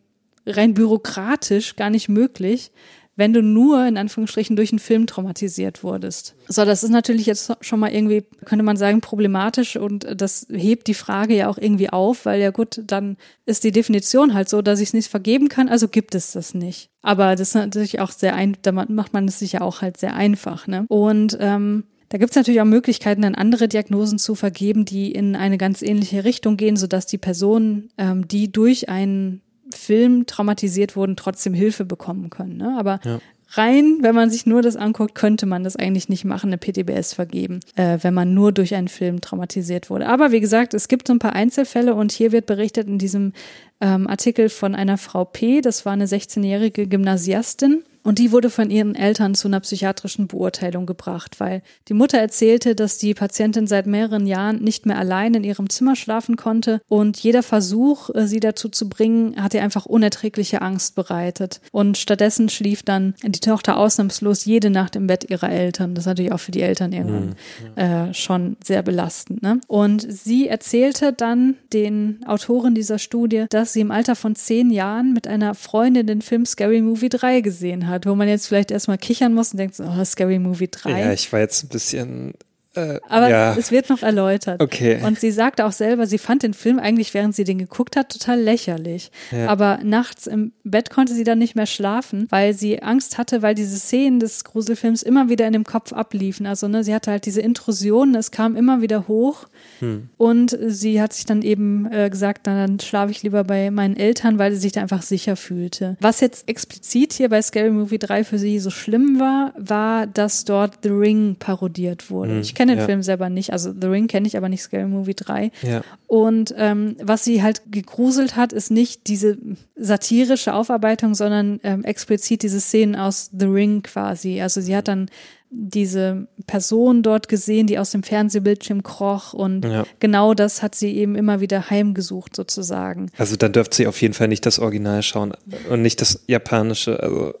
[0.45, 2.71] rein bürokratisch gar nicht möglich,
[3.15, 6.35] wenn du nur in Anführungsstrichen durch einen Film traumatisiert wurdest.
[6.47, 10.87] So, das ist natürlich jetzt schon mal irgendwie, könnte man sagen, problematisch und das hebt
[10.87, 14.61] die Frage ja auch irgendwie auf, weil ja gut, dann ist die Definition halt so,
[14.61, 16.89] dass ich es nicht vergeben kann, also gibt es das nicht.
[17.01, 19.97] Aber das ist natürlich auch sehr ein, da macht man es sich ja auch halt
[19.97, 20.85] sehr einfach, ne?
[20.87, 25.35] Und ähm, da gibt es natürlich auch Möglichkeiten, dann andere Diagnosen zu vergeben, die in
[25.35, 29.41] eine ganz ähnliche Richtung gehen, sodass die Person, ähm, die durch einen
[29.83, 32.57] Film traumatisiert wurden, trotzdem Hilfe bekommen können.
[32.57, 32.75] Ne?
[32.77, 33.19] Aber ja.
[33.49, 37.13] rein, wenn man sich nur das anguckt, könnte man das eigentlich nicht machen, eine PTBS
[37.13, 40.07] vergeben, äh, wenn man nur durch einen Film traumatisiert wurde.
[40.07, 43.33] Aber wie gesagt, es gibt so ein paar Einzelfälle und hier wird berichtet in diesem
[43.81, 48.69] ähm, Artikel von einer Frau P., das war eine 16-jährige Gymnasiastin, und die wurde von
[48.69, 53.87] ihren Eltern zu einer psychiatrischen Beurteilung gebracht, weil die Mutter erzählte, dass die Patientin seit
[53.87, 58.39] mehreren Jahren nicht mehr allein in ihrem Zimmer schlafen konnte und jeder Versuch, äh, sie
[58.39, 61.61] dazu zu bringen, hat ihr einfach unerträgliche Angst bereitet.
[61.71, 65.95] Und stattdessen schlief dann die Tochter ausnahmslos jede Nacht im Bett ihrer Eltern.
[65.95, 67.35] Das ist natürlich auch für die Eltern irgendwann
[67.75, 67.77] mhm.
[67.77, 69.41] äh, schon sehr belastend.
[69.41, 69.61] Ne?
[69.67, 75.13] Und sie erzählte dann den Autoren dieser Studie, dass sie im Alter von zehn Jahren
[75.13, 78.71] mit einer Freundin den Film Scary Movie 3 gesehen hat hat, wo man jetzt vielleicht
[78.71, 80.89] erstmal kichern muss und denkt, oh, Scary Movie 3.
[80.89, 82.33] Ja, ich war jetzt ein bisschen
[82.75, 83.55] äh, Aber ja.
[83.55, 84.61] es wird noch erläutert.
[84.61, 84.99] Okay.
[85.03, 88.09] Und sie sagte auch selber, sie fand den Film eigentlich, während sie den geguckt hat,
[88.09, 89.11] total lächerlich.
[89.31, 89.47] Ja.
[89.47, 93.53] Aber nachts im Bett konnte sie dann nicht mehr schlafen, weil sie Angst hatte, weil
[93.53, 96.47] diese Szenen des Gruselfilms immer wieder in dem Kopf abliefen.
[96.47, 99.45] Also ne, sie hatte halt diese Intrusionen, es kam immer wieder hoch.
[99.83, 100.09] Hm.
[100.17, 103.97] Und sie hat sich dann eben äh, gesagt, na, dann schlafe ich lieber bei meinen
[103.97, 105.97] Eltern, weil sie sich da einfach sicher fühlte.
[105.99, 110.45] Was jetzt explizit hier bei Scary Movie 3 für sie so schlimm war, war, dass
[110.45, 112.31] dort The Ring parodiert wurde.
[112.31, 112.41] Hm.
[112.41, 112.85] Ich kenne den ja.
[112.85, 113.51] Film selber nicht.
[113.51, 115.51] Also The Ring kenne ich aber nicht, Scary Movie 3.
[115.61, 115.81] Ja.
[116.07, 119.37] Und ähm, was sie halt gegruselt hat, ist nicht diese
[119.75, 124.41] satirische Aufarbeitung, sondern ähm, explizit diese Szenen aus The Ring quasi.
[124.41, 125.09] Also sie hat dann
[125.55, 129.85] diese Person dort gesehen, die aus dem Fernsehbildschirm kroch und ja.
[129.99, 133.11] genau das hat sie eben immer wieder heimgesucht sozusagen.
[133.17, 135.33] Also dann dürfte sie auf jeden Fall nicht das Original schauen
[135.69, 137.01] und nicht das japanische.
[137.01, 137.35] Also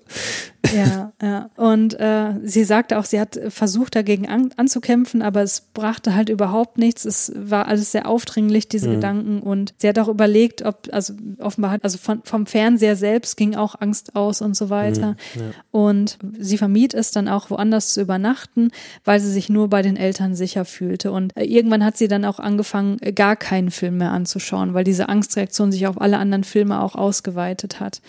[0.71, 1.49] ja, ja.
[1.55, 6.29] Und äh, sie sagte auch, sie hat versucht, dagegen an, anzukämpfen, aber es brachte halt
[6.29, 7.05] überhaupt nichts.
[7.05, 8.93] Es war alles sehr aufdringlich, diese mhm.
[8.95, 9.39] Gedanken.
[9.41, 13.55] Und sie hat auch überlegt, ob, also offenbar hat, also von, vom Fernseher selbst ging
[13.55, 15.15] auch Angst aus und so weiter.
[15.35, 15.51] Mhm, ja.
[15.71, 18.71] Und sie vermied es dann auch woanders zu übernachten,
[19.03, 21.11] weil sie sich nur bei den Eltern sicher fühlte.
[21.11, 25.09] Und äh, irgendwann hat sie dann auch angefangen, gar keinen Film mehr anzuschauen, weil diese
[25.09, 28.01] Angstreaktion sich auf alle anderen Filme auch ausgeweitet hat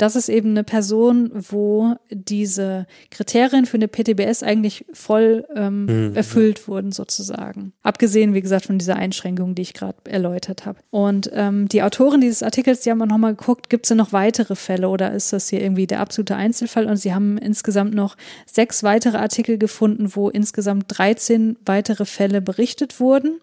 [0.00, 6.16] das ist eben eine Person, wo diese Kriterien für eine PTBS eigentlich voll ähm, mhm.
[6.16, 7.72] erfüllt wurden, sozusagen.
[7.82, 10.78] Abgesehen, wie gesagt, von dieser Einschränkung, die ich gerade erläutert habe.
[10.90, 14.14] Und ähm, die Autoren dieses Artikels, die haben auch nochmal geguckt, gibt es denn noch
[14.14, 16.86] weitere Fälle oder ist das hier irgendwie der absolute Einzelfall?
[16.86, 23.00] Und sie haben insgesamt noch sechs weitere Artikel gefunden, wo insgesamt 13 weitere Fälle berichtet
[23.00, 23.40] wurden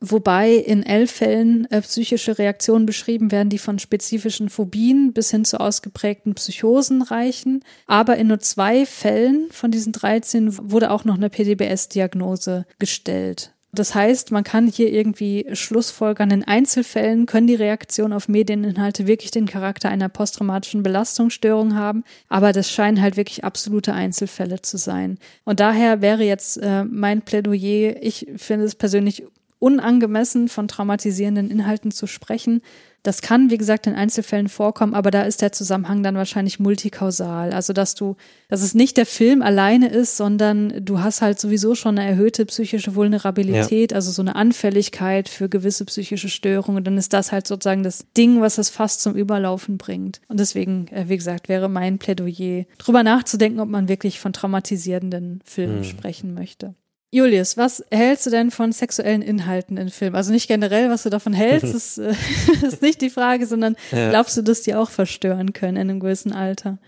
[0.00, 5.44] wobei in elf Fällen äh, psychische Reaktionen beschrieben werden, die von spezifischen Phobien bis hin
[5.44, 7.64] zu ausgeprägten Psychosen reichen.
[7.86, 13.52] Aber in nur zwei Fällen von diesen 13 wurde auch noch eine PDBS-Diagnose gestellt.
[13.76, 19.30] Das heißt, man kann hier irgendwie schlussfolgern, in Einzelfällen können die Reaktionen auf Medieninhalte wirklich
[19.30, 25.18] den Charakter einer posttraumatischen Belastungsstörung haben, aber das scheinen halt wirklich absolute Einzelfälle zu sein.
[25.44, 29.24] Und daher wäre jetzt äh, mein Plädoyer, ich finde es persönlich
[29.58, 32.60] unangemessen von traumatisierenden Inhalten zu sprechen.
[33.02, 37.52] Das kann, wie gesagt, in Einzelfällen vorkommen, aber da ist der Zusammenhang dann wahrscheinlich multikausal.
[37.52, 38.16] Also, dass du,
[38.48, 42.44] dass es nicht der Film alleine ist, sondern du hast halt sowieso schon eine erhöhte
[42.46, 43.94] psychische Vulnerabilität, ja.
[43.94, 46.82] also so eine Anfälligkeit für gewisse psychische Störungen.
[46.82, 50.20] Dann ist das halt sozusagen das Ding, was es fast zum Überlaufen bringt.
[50.26, 55.42] Und deswegen, äh, wie gesagt, wäre mein Plädoyer, drüber nachzudenken, ob man wirklich von traumatisierenden
[55.44, 55.84] Filmen hm.
[55.84, 56.74] sprechen möchte.
[57.16, 60.14] Julius, was hältst du denn von sexuellen Inhalten in Filmen?
[60.16, 62.12] Also nicht generell, was du davon hältst, ist, äh,
[62.66, 64.10] ist nicht die Frage, sondern ja.
[64.10, 66.78] glaubst du, dass die auch verstören können in einem gewissen Alter?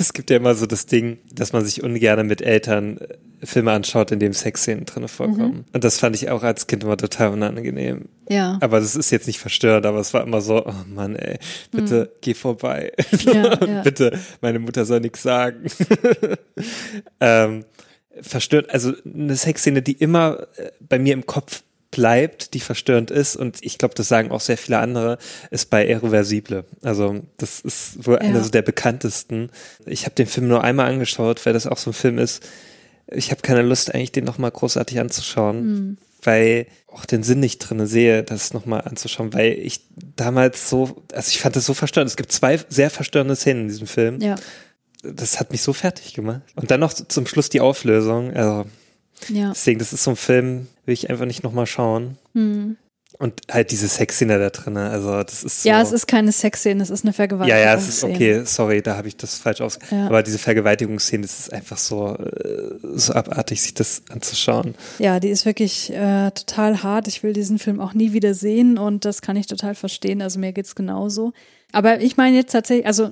[0.00, 3.70] Es gibt ja immer so das Ding, dass man sich ungern mit Eltern äh, Filme
[3.70, 5.58] anschaut, in dem Sexszenen drin vorkommen.
[5.58, 5.64] Mhm.
[5.72, 8.08] Und das fand ich auch als Kind immer total unangenehm.
[8.28, 8.58] Ja.
[8.60, 11.38] Aber das ist jetzt nicht verstört, aber es war immer so, oh Mann, ey,
[11.70, 12.18] bitte mhm.
[12.20, 12.92] geh vorbei.
[13.20, 13.82] Ja, ja.
[13.82, 15.66] bitte, meine Mutter soll nichts sagen.
[17.20, 17.64] ähm,
[18.20, 23.36] verstört, also eine Sexszene, die immer äh, bei mir im Kopf bleibt, die verstörend ist
[23.36, 25.18] und ich glaube, das sagen auch sehr viele andere,
[25.50, 26.64] ist bei Irreversible.
[26.82, 28.20] Also das ist wohl ja.
[28.20, 29.50] einer so der bekanntesten.
[29.84, 32.42] Ich habe den Film nur einmal angeschaut, weil das auch so ein Film ist.
[33.08, 35.98] Ich habe keine Lust eigentlich, den nochmal großartig anzuschauen, mhm.
[36.22, 39.82] weil auch den Sinn nicht drin sehe, das nochmal anzuschauen, weil ich
[40.16, 42.10] damals so, also ich fand das so verstörend.
[42.10, 44.18] Es gibt zwei sehr verstörende Szenen in diesem Film.
[44.20, 44.36] Ja
[45.02, 46.42] das hat mich so fertig gemacht.
[46.54, 48.32] Und dann noch zum Schluss die Auflösung.
[48.32, 48.64] Also,
[49.28, 49.50] ja.
[49.50, 52.18] deswegen, das ist so ein Film, will ich einfach nicht nochmal schauen.
[52.32, 52.76] Mhm.
[53.18, 55.68] Und halt diese Sexszene da drin, also das ist so.
[55.68, 57.60] Ja, es ist keine Sexszene, es ist eine Vergewaltigung.
[57.60, 59.78] Ja, ja, es ist okay, sorry, da habe ich das falsch aus.
[59.90, 60.06] Ja.
[60.06, 64.74] Aber diese Vergewaltigungsszene, das ist einfach so, äh, so abartig, sich das anzuschauen.
[64.98, 67.06] Ja, die ist wirklich äh, total hart.
[67.06, 70.22] Ich will diesen Film auch nie wieder sehen und das kann ich total verstehen.
[70.22, 71.32] Also mir geht's genauso.
[71.70, 73.10] Aber ich meine jetzt tatsächlich, also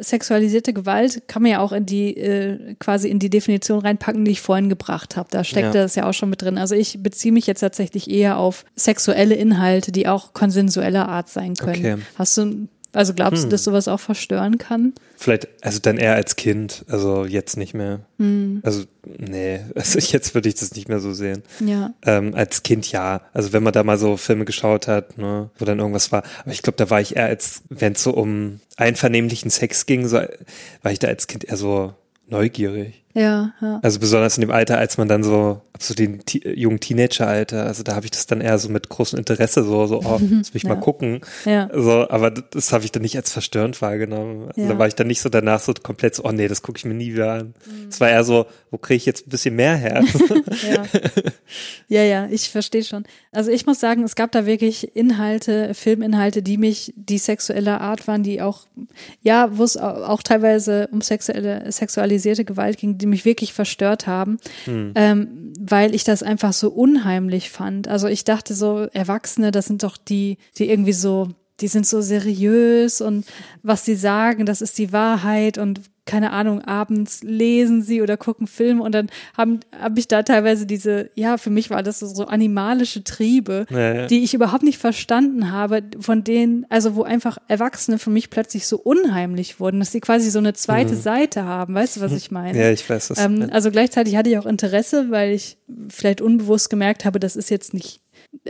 [0.00, 4.30] sexualisierte Gewalt kann man ja auch in die äh, quasi in die Definition reinpacken, die
[4.30, 5.28] ich vorhin gebracht habe.
[5.30, 5.82] Da steckt ja.
[5.82, 6.58] das ja auch schon mit drin.
[6.58, 11.54] Also ich beziehe mich jetzt tatsächlich eher auf sexuelle Inhalte, die auch konsensueller Art sein
[11.54, 11.94] können.
[11.94, 11.96] Okay.
[12.16, 13.48] Hast du also glaubst hm.
[13.48, 14.92] du, dass sowas auch verstören kann?
[15.16, 18.00] Vielleicht, also dann eher als Kind, also jetzt nicht mehr.
[18.18, 18.60] Hm.
[18.62, 18.84] Also,
[19.18, 21.42] nee, also jetzt würde ich das nicht mehr so sehen.
[21.60, 21.94] Ja.
[22.04, 23.22] Ähm, als Kind ja.
[23.32, 26.22] Also wenn man da mal so Filme geschaut hat, ne, wo dann irgendwas war.
[26.40, 30.06] Aber ich glaube, da war ich eher als, wenn es so um einvernehmlichen Sex ging,
[30.06, 30.18] so,
[30.82, 31.94] war ich da als Kind eher so
[32.28, 33.01] neugierig.
[33.14, 33.80] Ja, ja.
[33.82, 37.94] Also besonders in dem Alter, als man dann so, so den jungen Teenager-Alter, also da
[37.94, 40.70] habe ich das dann eher so mit großem Interesse so, so, oh, lass mich ja.
[40.70, 41.20] mal gucken.
[41.44, 41.68] Ja.
[41.74, 44.48] So, aber das habe ich dann nicht als verstörend wahrgenommen.
[44.48, 44.68] Also ja.
[44.68, 46.84] da war ich dann nicht so danach so komplett so, oh nee, das gucke ich
[46.86, 47.54] mir nie wieder an.
[47.88, 48.00] Es mhm.
[48.00, 50.02] war eher so, wo kriege ich jetzt ein bisschen mehr her?
[50.70, 50.84] ja.
[51.88, 53.04] ja, ja, ich verstehe schon.
[53.30, 58.08] Also ich muss sagen, es gab da wirklich Inhalte, Filminhalte, die mich, die sexueller Art
[58.08, 58.66] waren, die auch,
[59.22, 64.38] ja, wo es auch teilweise um sexuelle, sexualisierte Gewalt ging, die mich wirklich verstört haben,
[64.66, 64.92] mhm.
[64.94, 67.88] ähm, weil ich das einfach so unheimlich fand.
[67.88, 71.28] Also ich dachte so, Erwachsene, das sind doch die, die irgendwie so
[71.60, 73.24] die sind so seriös und
[73.62, 78.48] was sie sagen, das ist die Wahrheit und keine Ahnung, abends lesen sie oder gucken
[78.48, 82.06] Filme und dann habe hab ich da teilweise diese, ja, für mich war das so,
[82.06, 84.06] so animalische Triebe, ja, ja.
[84.08, 88.66] die ich überhaupt nicht verstanden habe, von denen, also wo einfach Erwachsene für mich plötzlich
[88.66, 91.00] so unheimlich wurden, dass sie quasi so eine zweite mhm.
[91.00, 92.58] Seite haben, weißt du, was ich meine?
[92.58, 93.18] Ja, ich weiß das.
[93.18, 95.56] Ähm, also gleichzeitig hatte ich auch Interesse, weil ich
[95.88, 98.00] vielleicht unbewusst gemerkt habe, das ist jetzt nicht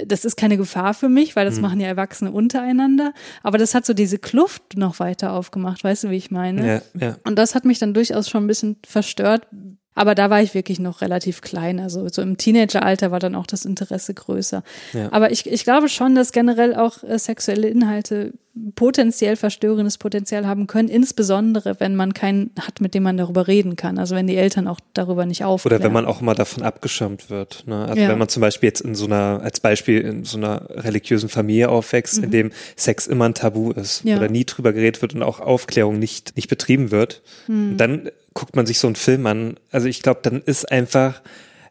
[0.06, 1.62] das ist keine Gefahr für mich, weil das mhm.
[1.62, 3.12] machen ja Erwachsene untereinander.
[3.42, 6.66] Aber das hat so diese Kluft noch weiter aufgemacht, weißt du, wie ich meine?
[6.66, 7.16] Ja, ja.
[7.24, 9.46] Und das hat mich dann durchaus schon ein bisschen verstört,
[9.94, 11.78] aber da war ich wirklich noch relativ klein.
[11.78, 14.62] Also so im Teenageralter war dann auch das Interesse größer.
[14.92, 15.12] Ja.
[15.12, 18.32] Aber ich, ich glaube schon, dass generell auch äh, sexuelle Inhalte
[18.74, 23.76] potenziell verstörendes Potenzial haben können, insbesondere wenn man keinen hat, mit dem man darüber reden
[23.76, 23.98] kann.
[23.98, 25.76] Also wenn die Eltern auch darüber nicht aufklären.
[25.76, 27.64] Oder wenn man auch immer davon abgeschirmt wird.
[27.66, 27.86] Ne?
[27.86, 28.10] Also ja.
[28.10, 31.70] wenn man zum Beispiel jetzt in so einer, als Beispiel in so einer religiösen Familie
[31.70, 32.24] aufwächst, mhm.
[32.24, 34.18] in dem Sex immer ein Tabu ist ja.
[34.18, 37.78] oder nie drüber geredet wird und auch Aufklärung nicht, nicht betrieben wird, mhm.
[37.78, 39.56] dann guckt man sich so einen Film an.
[39.70, 41.22] Also ich glaube, dann ist einfach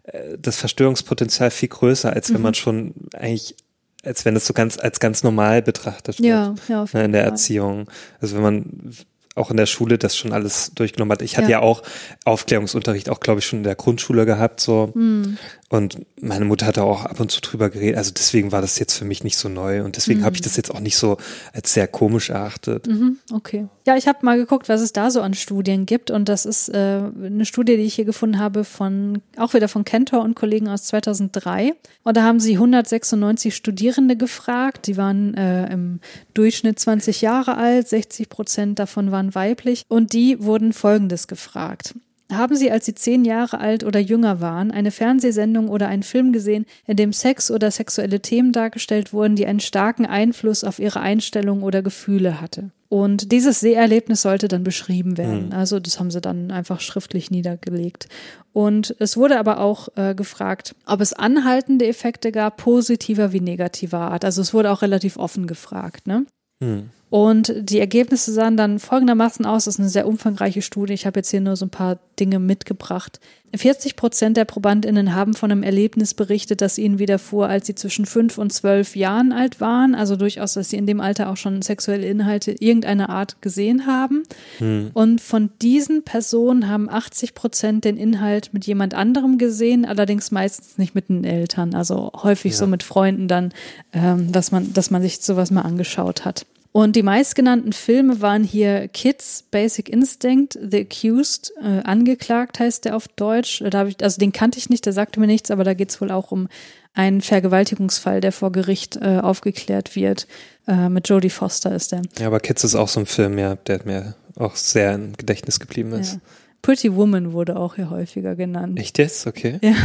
[0.04, 2.44] äh, das Verstörungspotenzial viel größer, als wenn mhm.
[2.44, 3.56] man schon eigentlich
[4.04, 7.24] als wenn es so ganz als ganz normal betrachtet wird ja, ja, ne, in der
[7.24, 7.88] Erziehung.
[8.20, 8.94] Also wenn man
[9.36, 11.22] auch in der Schule das schon alles durchgenommen hat.
[11.22, 11.84] Ich hatte ja, ja auch
[12.26, 14.92] Aufklärungsunterricht, auch glaube ich schon in der Grundschule gehabt so.
[14.94, 15.38] Mhm.
[15.72, 17.96] Und meine Mutter hatte auch ab und zu drüber geredet.
[17.98, 20.26] Also deswegen war das jetzt für mich nicht so neu und deswegen mhm.
[20.26, 21.16] habe ich das jetzt auch nicht so
[21.54, 22.88] als sehr komisch erachtet.
[22.88, 23.70] Mhm, okay.
[23.88, 26.68] Ja, ich habe mal geguckt, was es da so an Studien gibt und das ist
[26.68, 30.68] äh, eine Studie, die ich hier gefunden habe von auch wieder von Kentor und Kollegen
[30.68, 34.88] aus 2003 und da haben sie 196 Studierende gefragt.
[34.88, 36.02] Die waren äh, im
[36.34, 41.94] Durchschnitt 20 Jahre alt, 60 Prozent davon waren weiblich und die wurden Folgendes gefragt.
[42.32, 46.32] Haben Sie, als Sie zehn Jahre alt oder jünger waren, eine Fernsehsendung oder einen Film
[46.32, 51.02] gesehen, in dem Sex oder sexuelle Themen dargestellt wurden, die einen starken Einfluss auf Ihre
[51.02, 52.72] Einstellung oder Gefühle hatte?
[52.92, 55.48] Und dieses Seherlebnis sollte dann beschrieben werden.
[55.48, 55.54] Mhm.
[55.54, 58.10] Also das haben sie dann einfach schriftlich niedergelegt.
[58.52, 64.00] Und es wurde aber auch äh, gefragt, ob es anhaltende Effekte gab, positiver wie negativer
[64.00, 64.26] Art.
[64.26, 66.06] Also es wurde auch relativ offen gefragt.
[66.06, 66.26] Ne?
[66.60, 66.90] Mhm.
[67.12, 69.66] Und die Ergebnisse sahen dann folgendermaßen aus.
[69.66, 70.94] Das ist eine sehr umfangreiche Studie.
[70.94, 73.20] Ich habe jetzt hier nur so ein paar Dinge mitgebracht.
[73.54, 78.06] 40 Prozent der ProbandInnen haben von einem Erlebnis berichtet, das ihnen widerfuhr, als sie zwischen
[78.06, 79.94] fünf und zwölf Jahren alt waren.
[79.94, 84.24] Also durchaus, dass sie in dem Alter auch schon sexuelle Inhalte irgendeiner Art gesehen haben.
[84.60, 84.92] Hm.
[84.94, 90.78] Und von diesen Personen haben 80 Prozent den Inhalt mit jemand anderem gesehen, allerdings meistens
[90.78, 91.76] nicht mit den Eltern.
[91.76, 92.60] Also häufig ja.
[92.60, 93.52] so mit Freunden dann,
[93.92, 96.46] ähm, dass man, dass man sich sowas mal angeschaut hat.
[96.74, 102.96] Und die meistgenannten Filme waren hier Kids, Basic Instinct, The Accused, äh, angeklagt heißt der
[102.96, 103.62] auf Deutsch.
[103.70, 106.00] Da ich, also den kannte ich nicht, der sagte mir nichts, aber da geht es
[106.00, 106.48] wohl auch um
[106.94, 110.28] einen Vergewaltigungsfall, der vor Gericht äh, aufgeklärt wird.
[110.66, 112.04] Äh, mit Jodie Foster ist der.
[112.20, 115.60] Ja, aber Kids ist auch so ein Film, ja, der mir auch sehr im Gedächtnis
[115.60, 116.14] geblieben ist.
[116.14, 116.20] Ja.
[116.62, 118.80] Pretty Woman wurde auch hier häufiger genannt.
[118.80, 119.28] Echt jetzt?
[119.28, 119.60] Okay.
[119.62, 119.76] Ja.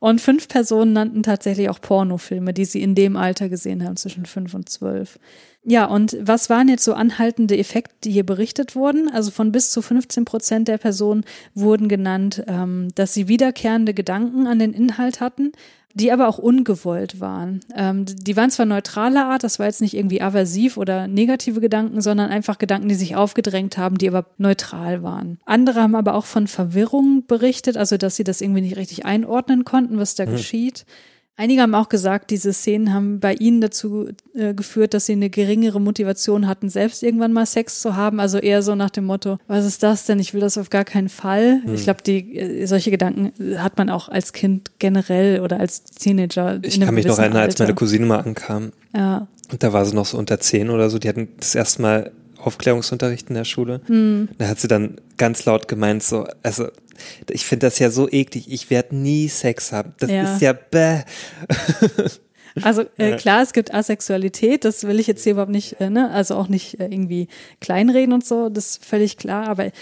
[0.00, 4.26] Und fünf Personen nannten tatsächlich auch Pornofilme, die sie in dem Alter gesehen haben, zwischen
[4.26, 5.18] fünf und zwölf.
[5.66, 9.08] Ja, und was waren jetzt so anhaltende Effekte, die hier berichtet wurden?
[9.08, 14.46] Also von bis zu 15 Prozent der Personen wurden genannt, ähm, dass sie wiederkehrende Gedanken
[14.46, 15.52] an den Inhalt hatten,
[15.94, 17.60] die aber auch ungewollt waren.
[17.74, 22.02] Ähm, die waren zwar neutraler Art, das war jetzt nicht irgendwie aversiv oder negative Gedanken,
[22.02, 25.38] sondern einfach Gedanken, die sich aufgedrängt haben, die aber neutral waren.
[25.46, 29.64] Andere haben aber auch von Verwirrung berichtet, also dass sie das irgendwie nicht richtig einordnen
[29.64, 30.32] konnten, was da mhm.
[30.32, 30.84] geschieht.
[31.36, 35.30] Einige haben auch gesagt, diese Szenen haben bei ihnen dazu äh, geführt, dass sie eine
[35.30, 38.20] geringere Motivation hatten, selbst irgendwann mal Sex zu haben.
[38.20, 40.20] Also eher so nach dem Motto, was ist das denn?
[40.20, 41.60] Ich will das auf gar keinen Fall.
[41.64, 41.74] Hm.
[41.74, 46.60] Ich glaube, die äh, solche Gedanken hat man auch als Kind generell oder als Teenager.
[46.62, 48.72] Ich kann mich noch erinnern, als meine Cousine mal ankam.
[48.94, 49.26] Ja.
[49.50, 50.98] Und da war sie noch so unter zehn oder so.
[51.00, 52.12] Die hatten das erste Mal
[52.46, 53.80] Aufklärungsunterricht in der Schule.
[53.86, 54.28] Hm.
[54.38, 56.68] Da hat sie dann ganz laut gemeint, so, also
[57.30, 59.94] ich finde das ja so eklig, ich werde nie Sex haben.
[59.98, 60.34] Das ja.
[60.34, 61.02] ist ja bäh.
[62.62, 66.10] Also äh, klar, es gibt Asexualität, das will ich jetzt hier überhaupt nicht, äh, ne?
[66.12, 67.26] also auch nicht äh, irgendwie
[67.60, 69.72] kleinreden und so, das ist völlig klar, aber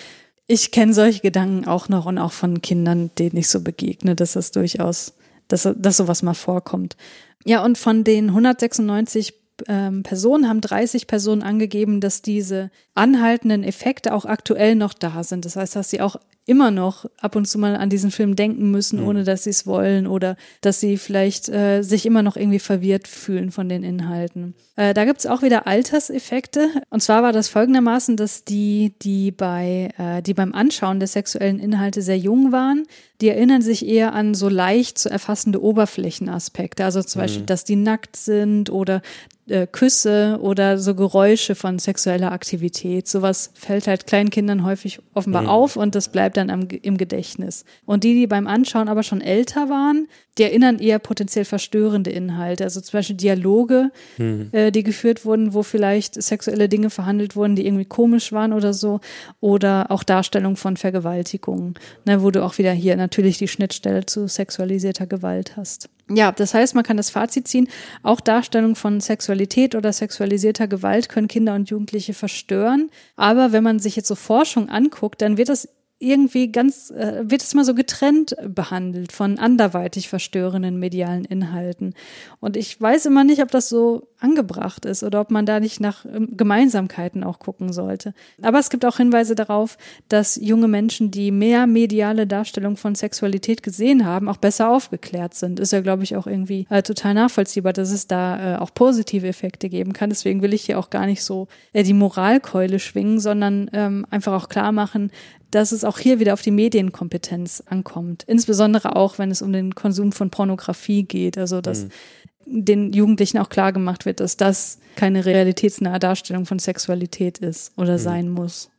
[0.46, 4.32] ich kenne solche Gedanken auch noch und auch von Kindern, denen ich so begegne, dass
[4.32, 5.12] das durchaus,
[5.48, 6.96] dass, dass sowas mal vorkommt.
[7.44, 9.34] Ja, und von den 196
[9.68, 15.44] ähm, Personen haben 30 Personen angegeben, dass diese anhaltenden Effekte auch aktuell noch da sind.
[15.44, 18.70] Das heißt, dass sie auch immer noch ab und zu mal an diesen Film denken
[18.72, 19.06] müssen, mhm.
[19.06, 23.06] ohne dass sie es wollen oder dass sie vielleicht äh, sich immer noch irgendwie verwirrt
[23.06, 24.54] fühlen von den Inhalten.
[24.74, 26.68] Äh, da gibt's auch wieder Alterseffekte.
[26.90, 31.60] Und zwar war das folgendermaßen, dass die, die bei, äh, die beim Anschauen der sexuellen
[31.60, 32.86] Inhalte sehr jung waren,
[33.20, 36.84] die erinnern sich eher an so leicht zu erfassende Oberflächenaspekte.
[36.84, 37.24] Also zum mhm.
[37.24, 39.00] Beispiel, dass die nackt sind oder
[39.46, 42.81] äh, Küsse oder so Geräusche von sexueller Aktivität.
[43.04, 45.48] Sowas fällt halt kleinen Kindern häufig offenbar mhm.
[45.48, 47.64] auf und das bleibt dann am, im Gedächtnis.
[47.84, 50.08] Und die, die beim Anschauen aber schon älter waren,
[50.38, 52.64] die erinnern eher potenziell verstörende Inhalte.
[52.64, 54.48] Also zum Beispiel Dialoge, mhm.
[54.52, 58.72] äh, die geführt wurden, wo vielleicht sexuelle Dinge verhandelt wurden, die irgendwie komisch waren oder
[58.72, 59.00] so.
[59.40, 61.74] Oder auch Darstellung von Vergewaltigungen,
[62.04, 65.88] ne, wo du auch wieder hier natürlich die Schnittstelle zu sexualisierter Gewalt hast.
[66.14, 67.68] Ja, das heißt, man kann das Fazit ziehen,
[68.02, 72.90] auch Darstellung von Sexualität oder sexualisierter Gewalt können Kinder und Jugendliche verstören.
[73.16, 75.68] Aber wenn man sich jetzt so Forschung anguckt, dann wird das
[76.02, 81.94] irgendwie ganz, äh, wird es mal so getrennt behandelt von anderweitig verstörenden medialen Inhalten.
[82.40, 85.80] Und ich weiß immer nicht, ob das so angebracht ist oder ob man da nicht
[85.80, 88.14] nach ähm, Gemeinsamkeiten auch gucken sollte.
[88.40, 89.78] Aber es gibt auch Hinweise darauf,
[90.08, 95.60] dass junge Menschen, die mehr mediale Darstellung von Sexualität gesehen haben, auch besser aufgeklärt sind.
[95.60, 99.26] Ist ja, glaube ich, auch irgendwie äh, total nachvollziehbar, dass es da äh, auch positive
[99.26, 100.10] Effekte geben kann.
[100.10, 104.32] Deswegen will ich hier auch gar nicht so äh, die Moralkeule schwingen, sondern ähm, einfach
[104.32, 105.10] auch klar machen,
[105.52, 108.24] dass es auch hier wieder auf die Medienkompetenz ankommt.
[108.26, 111.38] Insbesondere auch, wenn es um den Konsum von Pornografie geht.
[111.38, 112.64] Also, dass mhm.
[112.64, 117.94] den Jugendlichen auch klar gemacht wird, dass das keine realitätsnahe Darstellung von Sexualität ist oder
[117.94, 117.98] mhm.
[117.98, 118.70] sein muss.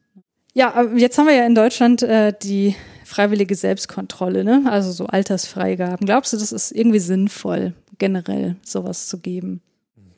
[0.55, 4.63] Ja, jetzt haben wir ja in Deutschland äh, die freiwillige Selbstkontrolle, ne?
[4.67, 6.05] also so Altersfreigaben.
[6.05, 9.61] Glaubst du, das ist irgendwie sinnvoll, generell sowas zu geben?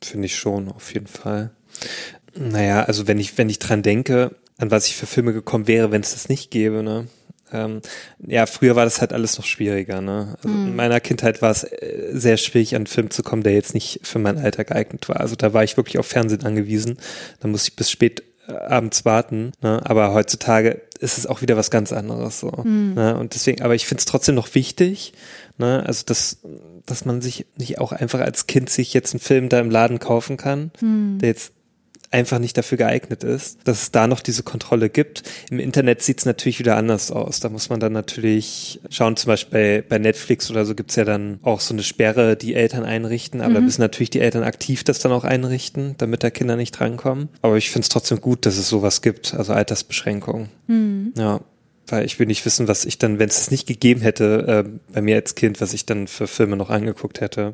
[0.02, 1.52] Finde ich schon, auf jeden Fall.
[2.38, 5.92] Naja, also wenn ich, wenn ich dran denke, an was ich für Filme gekommen wäre,
[5.92, 7.08] wenn es das nicht gäbe, ne?
[7.52, 7.82] Ähm,
[8.26, 10.36] ja, früher war das halt alles noch schwieriger, ne?
[10.38, 10.68] Also mm.
[10.68, 13.74] In meiner Kindheit war es äh, sehr schwierig, an einen Film zu kommen, der jetzt
[13.74, 15.20] nicht für mein Alter geeignet war.
[15.20, 16.98] Also da war ich wirklich auf Fernsehen angewiesen.
[17.40, 19.52] Da musste ich bis spät äh, abends warten.
[19.62, 19.80] Ne?
[19.86, 22.50] Aber heutzutage ist es auch wieder was ganz anderes so.
[22.50, 22.96] Mm.
[22.96, 23.18] Ne?
[23.18, 25.14] Und deswegen, aber ich finde es trotzdem noch wichtig,
[25.58, 25.84] ne?
[25.86, 26.40] Also dass,
[26.86, 30.00] dass man sich nicht auch einfach als Kind sich jetzt einen Film da im Laden
[30.00, 31.20] kaufen kann, mm.
[31.20, 31.54] der jetzt
[32.16, 35.24] einfach nicht dafür geeignet ist, dass es da noch diese Kontrolle gibt.
[35.50, 37.42] Im Internet sieht es natürlich wieder anders aus.
[37.42, 41.04] Da muss man dann natürlich schauen, zum Beispiel bei, bei Netflix oder so gibt's ja
[41.04, 43.56] dann auch so eine Sperre, die Eltern einrichten, aber mhm.
[43.56, 47.28] da müssen natürlich die Eltern aktiv das dann auch einrichten, damit da Kinder nicht drankommen.
[47.42, 50.48] Aber ich finde es trotzdem gut, dass es sowas gibt, also Altersbeschränkungen.
[50.68, 51.14] Mhm.
[51.18, 51.42] Ja
[51.88, 54.80] weil ich will nicht wissen, was ich dann, wenn es es nicht gegeben hätte, äh,
[54.92, 57.54] bei mir als Kind, was ich dann für Filme noch angeguckt hätte.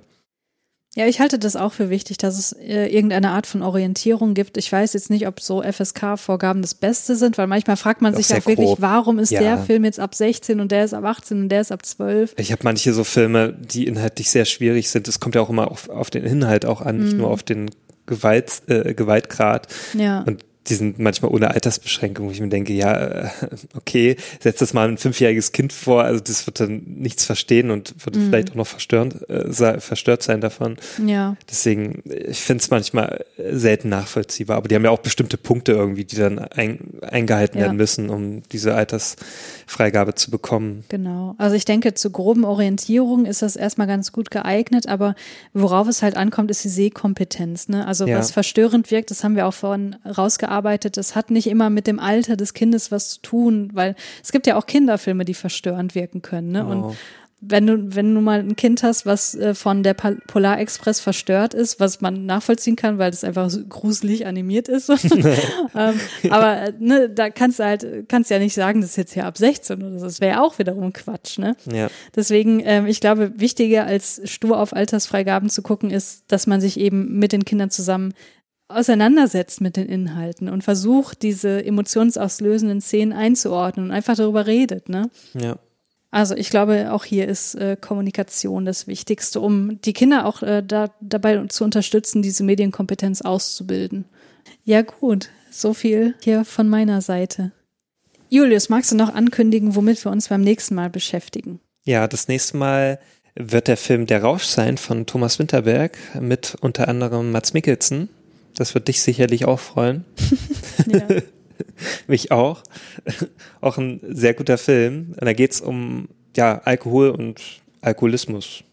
[0.94, 4.58] Ja, ich halte das auch für wichtig, dass es äh, irgendeine Art von Orientierung gibt.
[4.58, 8.30] Ich weiß jetzt nicht, ob so FSK-Vorgaben das Beste sind, weil manchmal fragt man sich
[8.34, 8.82] auch wirklich, grob.
[8.82, 9.40] warum ist ja.
[9.40, 12.34] der Film jetzt ab 16 und der ist ab 18 und der ist ab 12?
[12.36, 15.08] Ich habe manche so Filme, die inhaltlich sehr schwierig sind.
[15.08, 17.20] Es kommt ja auch immer auf, auf den Inhalt auch an, nicht mm.
[17.20, 17.72] nur auf den
[18.06, 19.68] Gewalt, äh, Gewaltgrad.
[19.94, 20.24] Ja.
[20.24, 23.30] Und die sind manchmal ohne Altersbeschränkung, wo ich mir denke, ja, äh,
[23.76, 27.96] okay, setz das mal ein fünfjähriges Kind vor, also das wird dann nichts verstehen und
[28.06, 28.28] wird mhm.
[28.28, 30.78] vielleicht auch noch verstört, äh, verstört sein davon.
[31.06, 31.36] Ja.
[31.50, 36.06] Deswegen, ich finde es manchmal selten nachvollziehbar, aber die haben ja auch bestimmte Punkte irgendwie,
[36.06, 37.66] die dann ein, eingehalten ja.
[37.66, 40.84] werden müssen, um diese Altersfreigabe zu bekommen.
[40.90, 41.34] Genau.
[41.40, 45.16] Also ich denke, zu groben Orientierung ist das erstmal ganz gut geeignet, aber
[45.54, 47.68] worauf es halt ankommt, ist die Sehkompetenz.
[47.68, 47.88] Ne?
[47.88, 48.20] Also ja.
[48.20, 50.98] was verstörend wirkt, das haben wir auch vorhin rausgearbeitet, gearbeitet.
[50.98, 54.48] Das hat nicht immer mit dem Alter des Kindes was zu tun, weil es gibt
[54.48, 56.52] ja auch Kinderfilme, die verstörend wirken können.
[56.52, 56.60] Ne?
[56.60, 56.88] Genau.
[56.88, 56.98] Und
[57.44, 61.56] wenn du, wenn du mal ein Kind hast, was äh, von der Polar Express verstört
[61.56, 64.90] ist, was man nachvollziehen kann, weil das einfach so gruselig animiert ist.
[65.76, 66.00] ähm,
[66.30, 69.26] aber äh, ne, da kannst du halt, kannst ja nicht sagen, das ist jetzt hier
[69.26, 70.06] ab 16 oder so.
[70.06, 71.56] Das wäre ja auch wiederum Quatsch, ne?
[71.72, 71.88] Ja.
[72.16, 76.80] Deswegen, ähm, ich glaube, wichtiger als stur auf Altersfreigaben zu gucken, ist, dass man sich
[76.80, 78.14] eben mit den Kindern zusammen
[78.76, 85.10] auseinandersetzt mit den Inhalten und versucht, diese emotionsauslösenden Szenen einzuordnen und einfach darüber redet, ne?
[85.34, 85.58] Ja.
[86.12, 90.62] Also ich glaube, auch hier ist äh, Kommunikation das Wichtigste, um die Kinder auch äh,
[90.62, 94.06] da, dabei zu unterstützen, diese Medienkompetenz auszubilden.
[94.66, 97.54] Ja gut, so viel hier von meiner Seite.
[98.30, 101.62] Julius, magst du noch ankündigen, womit wir uns beim nächsten Mal beschäftigen?
[101.84, 103.00] Ja, das nächste Mal
[103.36, 108.10] wird der Film Der Rausch sein von Thomas Winterberg mit unter anderem Mats Mikkelsen.
[108.56, 110.06] Das wird dich sicherlich auch freuen.
[110.88, 111.02] ja.
[112.08, 112.64] Mich auch.
[113.62, 115.14] auch ein sehr guter Film.
[115.20, 117.42] Und da geht es um ja, Alkohol und
[117.82, 118.64] Alkoholismus.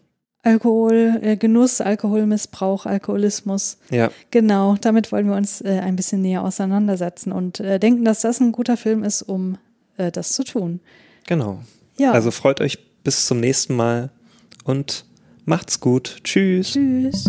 [0.41, 3.77] Alkohol, äh, Genuss, Alkoholmissbrauch, Alkoholismus.
[3.91, 4.09] Ja.
[4.31, 8.39] Genau, damit wollen wir uns äh, ein bisschen näher auseinandersetzen und äh, denken, dass das
[8.39, 9.57] ein guter Film ist, um
[9.97, 10.79] äh, das zu tun.
[11.27, 11.61] Genau.
[11.97, 12.13] Ja.
[12.13, 14.11] Also freut euch bis zum nächsten Mal
[14.63, 15.05] und
[15.45, 16.21] macht's gut.
[16.23, 16.71] Tschüss.
[16.71, 17.25] Tschüss.